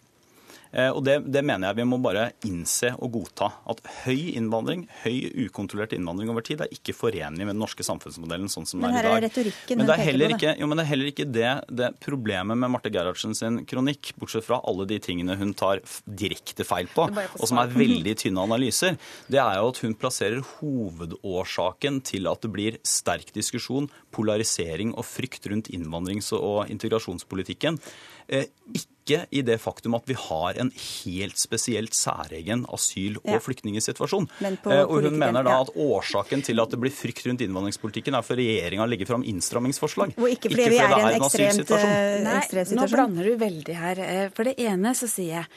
[0.76, 3.48] Eh, og det, det, mener jeg vi må bare innse og godta.
[3.70, 8.50] At høy innvandring, høy ukontrollert innvandring over tid er ikke forenlig med den norske samfunnsmodellen
[8.52, 9.28] sånn som den er i dag.
[9.30, 12.60] Er men, det er heller ikke, jo, men det er heller ikke det, det problemet
[12.60, 17.08] med Marte Gerhardsen sin kronikk, bortsett fra alle de tingene hun tar direkte feil på,
[17.08, 18.98] og som er veldig tynne analyser,
[19.32, 25.08] det er jo at hun plasserer hovedårsaken til at det blir sterk diskusjon, polarisering og
[25.08, 27.80] frykt rundt innvandrings- og integrasjonspolitikken.
[28.28, 33.36] Eh, ikke ikke i det faktum at vi har en helt spesielt særegen asyl- og
[33.36, 33.40] ja.
[33.42, 34.26] flyktningsituasjon.
[34.42, 38.26] Eh, og hun mener da at årsaken til at det blir frykt rundt innvandringspolitikken, er
[38.26, 40.16] for regjeringa legger fram innstrammingsforslag.
[40.18, 42.82] Og ikke fordi, ikke fordi vi er i en, en ekstremt, eh, Nei, situasjon.
[42.82, 44.02] Nå blander du veldig her.
[44.02, 45.50] Eh, for det ene så sier jeg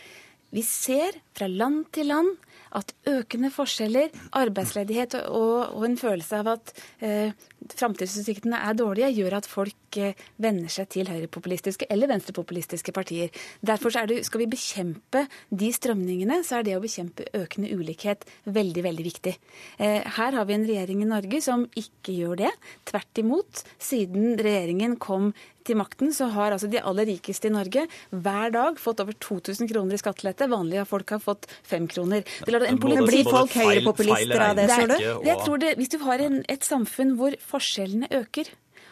[0.49, 2.31] vi ser fra land til land
[2.77, 6.73] at økende forskjeller, arbeidsledighet og, og en følelse av at
[7.05, 7.33] eh,
[7.73, 13.33] framtidsutsiktene er dårlige, gjør at folk eh, venner seg til høyrepopulistiske eller venstrepopulistiske partier.
[13.65, 18.83] Derfor det, skal vi bekjempe de strømningene, så er det å bekjempe økende ulikhet veldig,
[18.85, 19.35] veldig viktig.
[19.79, 22.51] Eh, her har vi en regjering i Norge som ikke gjør det.
[22.89, 23.63] Tvert imot.
[23.79, 25.33] Siden regjeringen kom
[25.69, 29.69] til makten, så har altså de aller rikeste i Norge hver dag fått over 2000
[29.69, 30.49] kroner i skattelette.
[30.51, 32.25] Vanlige folk har fått fem kroner.
[32.45, 34.97] Det en blir folk høyrepopulister av det, ser du?
[35.27, 38.49] Jeg tror det, Hvis du har en, et samfunn hvor forskjellene øker,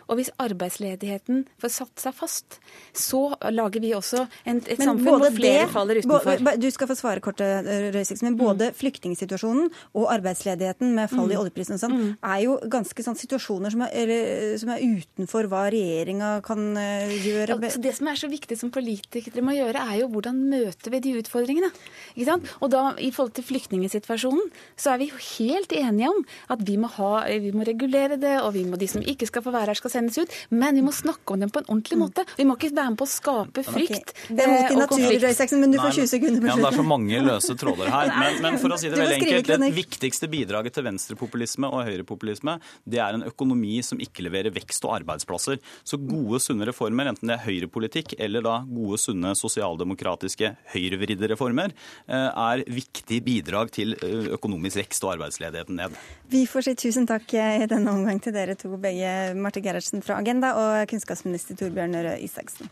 [0.08, 2.58] og hvis arbeidsledigheten får satt seg fast,
[2.96, 6.44] så lager vi også en, et men samfunn hvor flere det, faller utenfor.
[6.48, 8.78] Både, du skal få svare kort, eh, Røysiksen, men både mm.
[8.80, 11.42] flyktningsituasjonen og arbeidsledigheten med fall i mm.
[11.42, 12.14] oljeprisen og sånn, mm.
[12.32, 17.12] er jo ganske sånn situasjoner som er, eller, som er utenfor hva regjeringa kan uh,
[17.12, 17.58] gjøre.
[17.58, 21.04] Ja, det som er så viktig som politikere må gjøre, er jo hvordan møter vi
[21.04, 21.72] de utfordringene.
[22.16, 22.56] Ikke sant?
[22.62, 26.78] Og da i forhold til flyktningsituasjonen, så er vi jo helt enige om at vi
[26.80, 27.12] må, ha,
[27.44, 29.97] vi må regulere det, og vi må, de som ikke skal få være her, skal
[29.98, 30.38] sendes ut.
[30.50, 32.26] Men vi må snakke om dem på en ordentlig måte.
[32.38, 34.38] Vi må ikke være med på å skape frykt okay.
[34.38, 35.56] Det er mot i konflikt.
[35.58, 36.64] men du får 20 sekunder på slutten.
[36.64, 38.14] Ja, det er så mange løse tråder her.
[38.18, 42.58] Men, men for å si det veldig enkelt, det viktigste bidraget til venstrepopulisme og høyrepopulisme,
[42.90, 45.60] det er en økonomi som ikke leverer vekst og arbeidsplasser.
[45.88, 51.76] Så gode, sunne reformer, enten det er høyrepolitikk eller da gode, sunne sosialdemokratiske høyrevridde reformer,
[52.08, 55.98] eh, er viktig bidrag til eh, økonomisk vekst og arbeidsledigheten ned.
[56.32, 60.04] Vi får si tusen takk i denne omgang til dere to begge, Marte Gerhardsen Gerhardsen
[60.04, 62.68] fra Agenda og kunnskapsminister Torbjørn Røe Isaksen.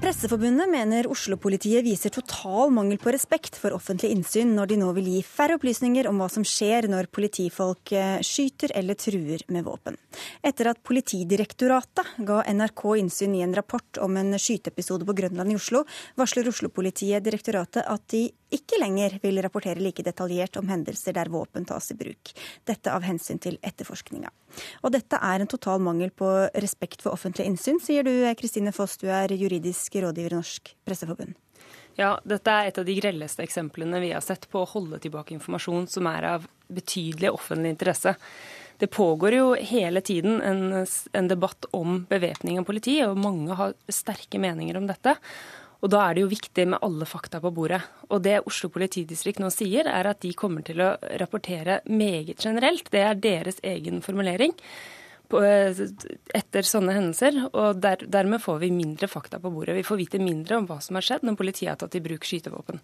[0.00, 5.10] Presseforbundet mener Oslo-politiet viser total mangel på respekt for offentlig innsyn når de nå vil
[5.12, 10.00] gi færre opplysninger om hva som skjer når politifolk eh, skyter eller truer med våpen.
[10.42, 15.60] Etter at Politidirektoratet ga NRK innsyn i en rapport om en skyteepisode på Grønland i
[15.60, 15.84] Oslo,
[16.16, 21.66] varsler Oslo-politiet direktoratet at de ikke lenger vil rapportere like detaljert om hendelser der våpen
[21.68, 22.32] tas i bruk.
[22.68, 24.32] Dette av hensyn til etterforskninga.
[24.82, 26.30] Og dette er en total mangel på
[26.62, 31.38] respekt for offentlig innsyn, sier du Kristine Foss, du er juridisk rådgiver i Norsk Presseforbund.
[31.98, 35.34] Ja, dette er et av de grelleste eksemplene vi har sett på å holde tilbake
[35.36, 38.14] informasjon som er av betydelig offentlig interesse.
[38.80, 43.74] Det pågår jo hele tiden en, en debatt om bevæpning av politi, og mange har
[43.92, 45.18] sterke meninger om dette.
[45.80, 47.80] Og Da er det jo viktig med alle fakta på bordet.
[48.10, 52.90] Og Det Oslo politidistrikt nå sier, er at de kommer til å rapportere meget generelt.
[52.90, 54.52] Det er deres egen formulering
[55.32, 55.84] eh,
[56.36, 57.48] etter sånne hendelser.
[57.52, 59.76] og der, Dermed får vi mindre fakta på bordet.
[59.76, 62.28] Vi får vite mindre om hva som har skjedd når politiet har tatt i bruk
[62.28, 62.82] skytevåpen.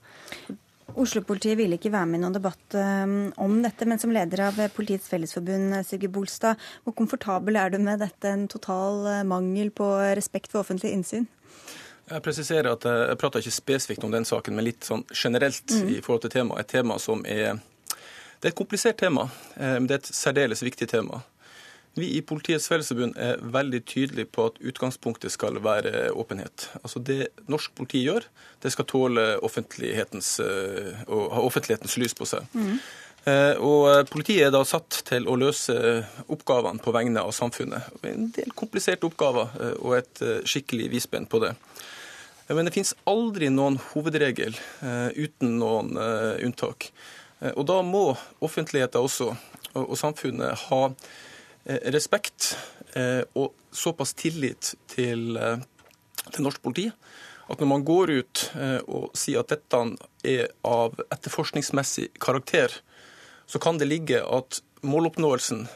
[0.96, 4.60] Oslo-politiet ville ikke være med i noen debatt um, om dette, men som leder av
[4.72, 10.54] Politiets Fellesforbund, Sigurd Bolstad, hvor komfortabel er du med dette, en total mangel på respekt
[10.54, 11.26] for offentlig innsyn?
[12.06, 15.88] Jeg presiserer at jeg prater ikke spesifikt om den saken, men litt sånn generelt mm.
[15.96, 16.62] i forhold til temaet.
[16.62, 17.58] Et tema som er
[18.36, 19.24] Det er et komplisert tema,
[19.56, 21.22] eh, men det er et særdeles viktig tema.
[21.96, 26.68] Vi i Politiets Fellesforbund er veldig tydelige på at utgangspunktet skal være åpenhet.
[26.82, 28.28] Altså Det norsk politi gjør,
[28.62, 30.38] det skal tåle offentlighetens,
[31.08, 32.46] og ha offentlighetens lys på seg.
[32.52, 32.78] Mm.
[33.24, 35.74] Eh, og Politiet er da satt til å løse
[36.28, 37.88] oppgavene på vegne av samfunnet.
[38.04, 41.56] En del kompliserte oppgaver og et skikkelig vispenn på det.
[42.48, 46.92] Men det finnes aldri noen hovedregel eh, uten noen eh, unntak.
[47.40, 48.12] Eh, og da må
[48.44, 49.32] offentligheten også,
[49.76, 50.82] og, samfunnet, ha
[51.92, 52.52] respekt
[53.36, 56.84] og såpass tillit til, til norsk politi
[57.50, 58.42] at når man går ut
[58.86, 59.80] og sier at dette
[60.24, 62.70] er av etterforskningsmessig karakter,
[63.50, 65.66] så kan det ligge at måloppnåelsen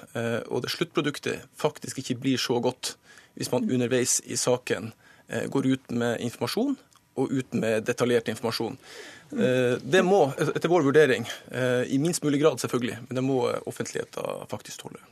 [0.47, 2.95] og det sluttproduktet faktisk ikke blir så godt
[3.35, 4.95] hvis man underveis i saken
[5.51, 6.77] går ut med informasjon
[7.21, 8.77] og ut med detaljert informasjon.
[9.83, 11.27] Det må, etter vår vurdering,
[11.87, 15.03] i minst mulig grad selvfølgelig, men det må offentligheten faktisk tåle.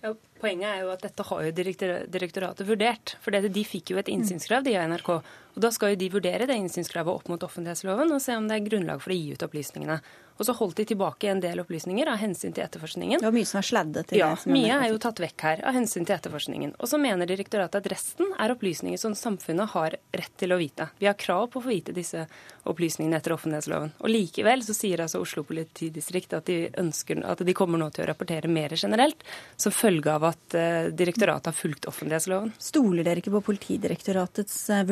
[0.00, 3.16] Ja, poenget er jo at dette har jo direktoratet vurdert.
[3.20, 5.10] For de fikk jo et innsynskrav, de av NRK.
[5.54, 8.58] Og Da skal jo de vurdere det innsynskravet opp mot offentlighetsloven og se om det
[8.58, 10.00] er grunnlag for å gi ut opplysningene.
[10.40, 13.20] Og så holdt de tilbake en del opplysninger av hensyn til etterforskningen.
[13.20, 14.12] Det mye som er sladdet.
[14.16, 16.72] Ja, mye er jo tatt vekk her av hensyn til etterforskningen.
[16.80, 20.88] Og så mener direktoratet at resten er opplysninger som samfunnet har rett til å vite.
[20.96, 22.24] Vi har krav på å få vite disse
[22.64, 23.92] opplysningene etter offentlighetsloven.
[24.00, 28.06] Og likevel så sier altså Oslo politidistrikt at de ønsker at de kommer nå til
[28.06, 29.20] å rapportere mer generelt,
[29.60, 32.54] som følge av at eh, direktoratet har fulgt offentlighetsloven.
[32.56, 34.86] Stoler dere ikke på Politidirektoratets eh,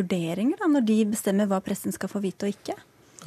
[0.48, 2.76] vurderinger da, når de bestemmer hva pressen skal få vite og ikke?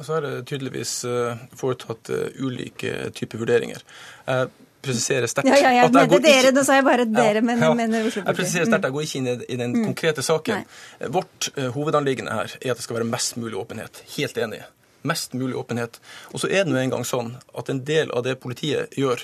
[0.02, 3.82] Så er det tydeligvis eh, foretatt eh, ulike typer vurderinger.
[4.26, 4.48] Jeg
[4.82, 5.86] presiserer sterkt ja, ja, ja.
[5.86, 6.54] at jeg går dere, ikke...
[6.56, 7.72] Nå sa jeg bare dere, ja, men ja.
[7.76, 9.84] men Jeg presiserer sterkt, jeg går ikke inn i den mm.
[9.84, 10.64] konkrete saken.
[10.64, 11.10] Nei.
[11.12, 14.02] Vårt uh, hovedanliggende her er at det skal være mest mulig åpenhet.
[14.16, 14.62] Helt enig.
[15.06, 16.00] Mest mulig åpenhet.
[16.32, 19.22] Og så er det nå engang sånn at en del av det politiet gjør,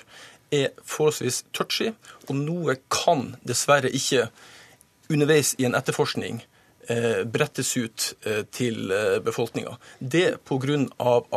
[0.55, 1.91] er forholdsvis touchy,
[2.29, 4.29] og noe kan dessverre ikke
[5.13, 6.45] underveis i en etterforskning
[7.29, 9.77] brettes ut eh, til eh, befolkninga.
[9.99, 10.79] Det pga.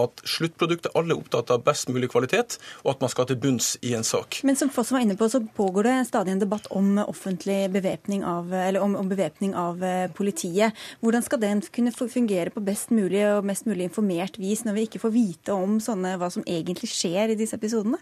[0.01, 3.73] at sluttproduktet alle er opptatt av best mulig kvalitet, og at man skal til bunns
[3.81, 4.41] i en sak.
[4.47, 8.23] Men som Foss var inne på, så pågår det stadig en debatt om offentlig bevæpning
[8.27, 9.81] av, om, om bevæpning av
[10.15, 10.77] politiet.
[11.01, 14.87] Hvordan skal den kunne fungere på best mulig og mest mulig informert vis når vi
[14.87, 17.99] ikke får vite om sånne, hva som egentlig skjer i disse episodene?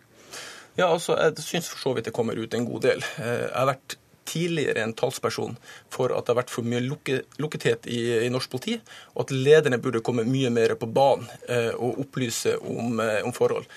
[0.77, 3.03] Ja, altså, Jeg syns for så vidt det kommer ut en god del.
[3.17, 3.97] Jeg har vært
[4.29, 5.57] tidligere en talsperson
[5.93, 8.77] for at det har vært for mye lukke, lukkethet i, i, norsk politi,
[9.15, 13.35] og at lederne burde komme mye mer på banen eh, og opplyse om, eh, om
[13.35, 13.67] forhold.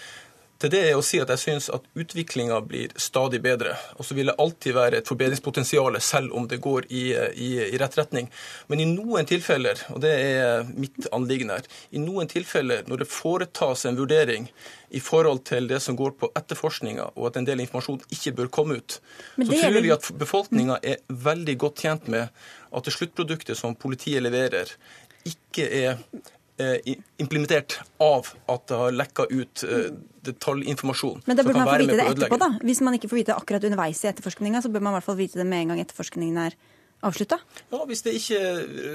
[0.63, 3.75] Til det er å si at jeg syns at utviklinga blir stadig bedre.
[3.99, 7.03] Og så vil det alltid være et forbedringspotensial, selv om det går i,
[7.35, 8.29] i, i, rett retning.
[8.71, 13.11] Men i noen tilfeller, og det er mitt anliggende her, i noen tilfeller når det
[13.11, 14.47] foretas en vurdering
[14.95, 18.53] i forhold til det som går på etterforskninga, og at en del informasjon ikke bør
[18.55, 19.01] komme ut,
[19.35, 22.29] så tror vi at befolkninga er veldig godt tjent med
[22.71, 24.71] at det sluttproduktet som politiet leverer,
[25.27, 25.99] ikke er
[27.23, 29.89] implementert av at det har lekka ut eh,
[30.27, 31.25] detaljinformasjon.
[31.27, 32.51] Men da bør man få vite det etterpå, da?
[32.63, 35.09] Hvis man ikke får vite det akkurat underveis i etterforskninga, så bør man i hvert
[35.09, 36.59] fall vite det med en gang etterforskningen er
[37.03, 37.39] avslutta?
[37.73, 38.43] Ja, hvis det ikke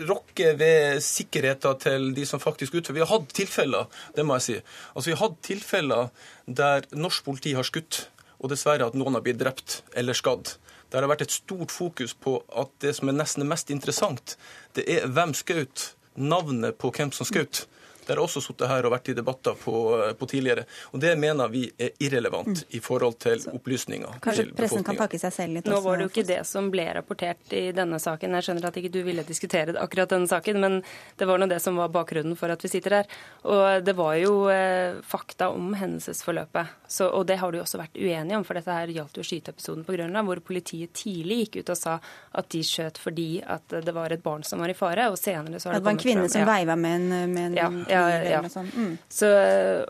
[0.10, 3.00] rokker ved sikkerheten til de som faktisk utfører.
[3.00, 4.60] Vi har hatt tilfeller, det må jeg si.
[4.94, 6.14] Altså, vi har hatt tilfeller
[6.48, 8.06] der norsk politi har skutt,
[8.38, 10.56] og dessverre at noen har blitt drept eller skadd.
[10.94, 14.38] Der har vært et stort fokus på at det som er nesten mest interessant,
[14.78, 17.66] det er hvem skjøt navnet på hvem som skjøt.
[18.08, 19.76] Det har også sittet her og vært i debatter på,
[20.20, 20.64] på, tidligere.
[20.94, 22.64] Og Det mener vi er irrelevant mm.
[22.78, 24.20] i forhold til opplysninger.
[24.24, 25.68] Kanskje til pressen kan takke seg selv litt?
[25.68, 28.38] Nå var det jo ikke det som ble rapportert i denne saken.
[28.40, 30.80] Jeg skjønner at ikke du ville diskutere akkurat denne saken, men
[31.20, 33.18] det var nå det som var bakgrunnen for at vi sitter her.
[33.48, 36.76] Og det var jo eh, fakta om hendelsesforløpet.
[36.88, 39.84] Så, og det har du også vært uenige om, for dette her gjaldt jo skyteepisoden
[39.88, 41.98] på Grønland, hvor politiet tidlig gikk ut og sa
[42.38, 45.60] at de skjøt fordi at det var et barn som var i fare, og senere
[45.60, 46.48] så har det, det var en kvinne som ja.
[46.50, 48.42] veiva med en, med en ja, ja ja, ja.
[48.52, 48.70] Sånn.
[48.74, 48.94] Mm.
[49.12, 49.32] Så,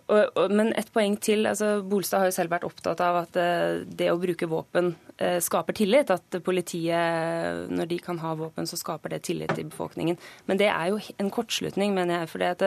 [0.07, 1.45] og, og, men et poeng til.
[1.49, 4.95] altså Bolstad har jo selv vært opptatt av at eh, det å bruke våpen
[5.43, 6.11] skaper tillit.
[6.13, 10.17] At politiet, når de kan ha våpen, så skaper det tillit i befolkningen.
[10.45, 12.29] Men det er jo en kortslutning, mener jeg.
[12.29, 12.65] for det at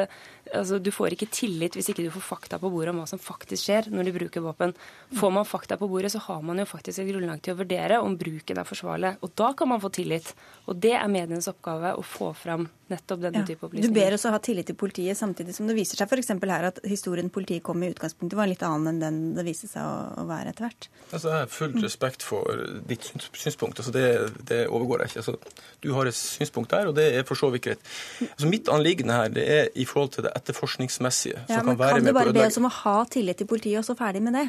[0.54, 3.22] altså, Du får ikke tillit hvis ikke du får fakta på bordet om hva som
[3.22, 4.74] faktisk skjer når de bruker våpen.
[5.16, 8.00] Får man fakta på bordet, så har man jo faktisk et grunnlag til å vurdere
[8.02, 9.16] om bruken er forsvarlig.
[9.22, 10.34] Og da kan man få tillit.
[10.66, 13.46] Og det er medienes oppgave å få fram nettopp denne ja.
[13.46, 13.94] type opplysninger.
[13.94, 16.32] Du ber oss å ha tillit til politiet, samtidig som det viser seg f.eks.
[16.34, 19.70] her at historien politiet kom med i utgangspunktet, var litt annen enn den det viste
[19.70, 20.88] seg å, å være etter hvert.
[21.10, 22.39] Altså, jeg har full respekt for
[22.88, 23.78] ditt synspunkt.
[23.78, 24.06] Altså, det,
[24.48, 25.22] det, overgår jeg ikke.
[25.22, 25.36] Altså,
[25.82, 27.92] du har et synspunkt der, og det er for så vidt greit.
[28.20, 31.44] Altså, mitt anliggende her det er i forhold til det etterforskningsmessige.
[31.48, 33.98] Ja, men Kan du bare be oss om å ha tillit til politiet, og så
[33.98, 34.48] ferdig med det?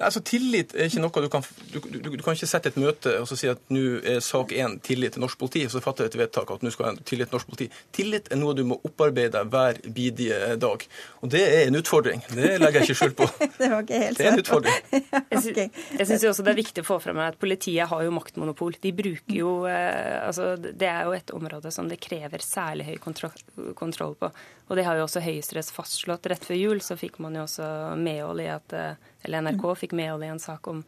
[0.00, 3.12] Altså, Tillit er ikke noe du kan du, du, du kan ikke sette et møte
[3.20, 6.08] og så si at nå er sak én tillit til norsk politi, og så fatter
[6.08, 7.68] et vedtak at nå skal jeg tillit til norsk politi.
[7.94, 10.86] Tillit er noe du må opparbeide hver bidige dag.
[11.22, 12.24] Og det er en utfordring.
[12.30, 13.28] Det legger jeg ikke skjul på.
[13.60, 14.90] det var ikke helt Det er en utfordring.
[15.38, 15.68] okay.
[15.98, 18.78] Jeg syns også det er viktig å få fram at politiet har jo maktmonopol.
[18.82, 22.96] De bruker jo eh, Altså, det er jo et område som det krever særlig høy
[23.02, 23.34] kontroll,
[23.76, 24.30] kontroll på.
[24.68, 26.26] Og det har jo også Høyesterett fastslått.
[26.30, 27.66] Rett før jul så fikk man jo også
[28.00, 30.82] medhold i at eh, Eller NRK fikk medhold i en sak om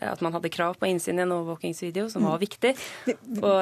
[0.00, 2.72] at man hadde krav på innsyn i en overvåkingsvideo, som var viktig.
[3.38, 3.60] Og,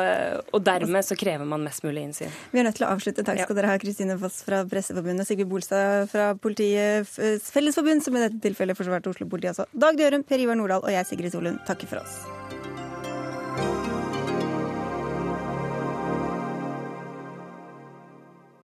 [0.57, 2.33] og dermed så krever man mest mulig innsyn.
[2.53, 3.25] Vi er nødt til å avslutte.
[3.27, 8.25] Takk skal dere ha, Kristine Foss fra Presseforbundet, Sigrid Bolstad fra Politiets Fellesforbund, som i
[8.25, 9.69] dette tilfellet forsvarte Oslo-politiet altså.
[9.77, 12.42] Dag Dørum, Per Ivar Nordahl og jeg, Sigrid Solund, takker for oss.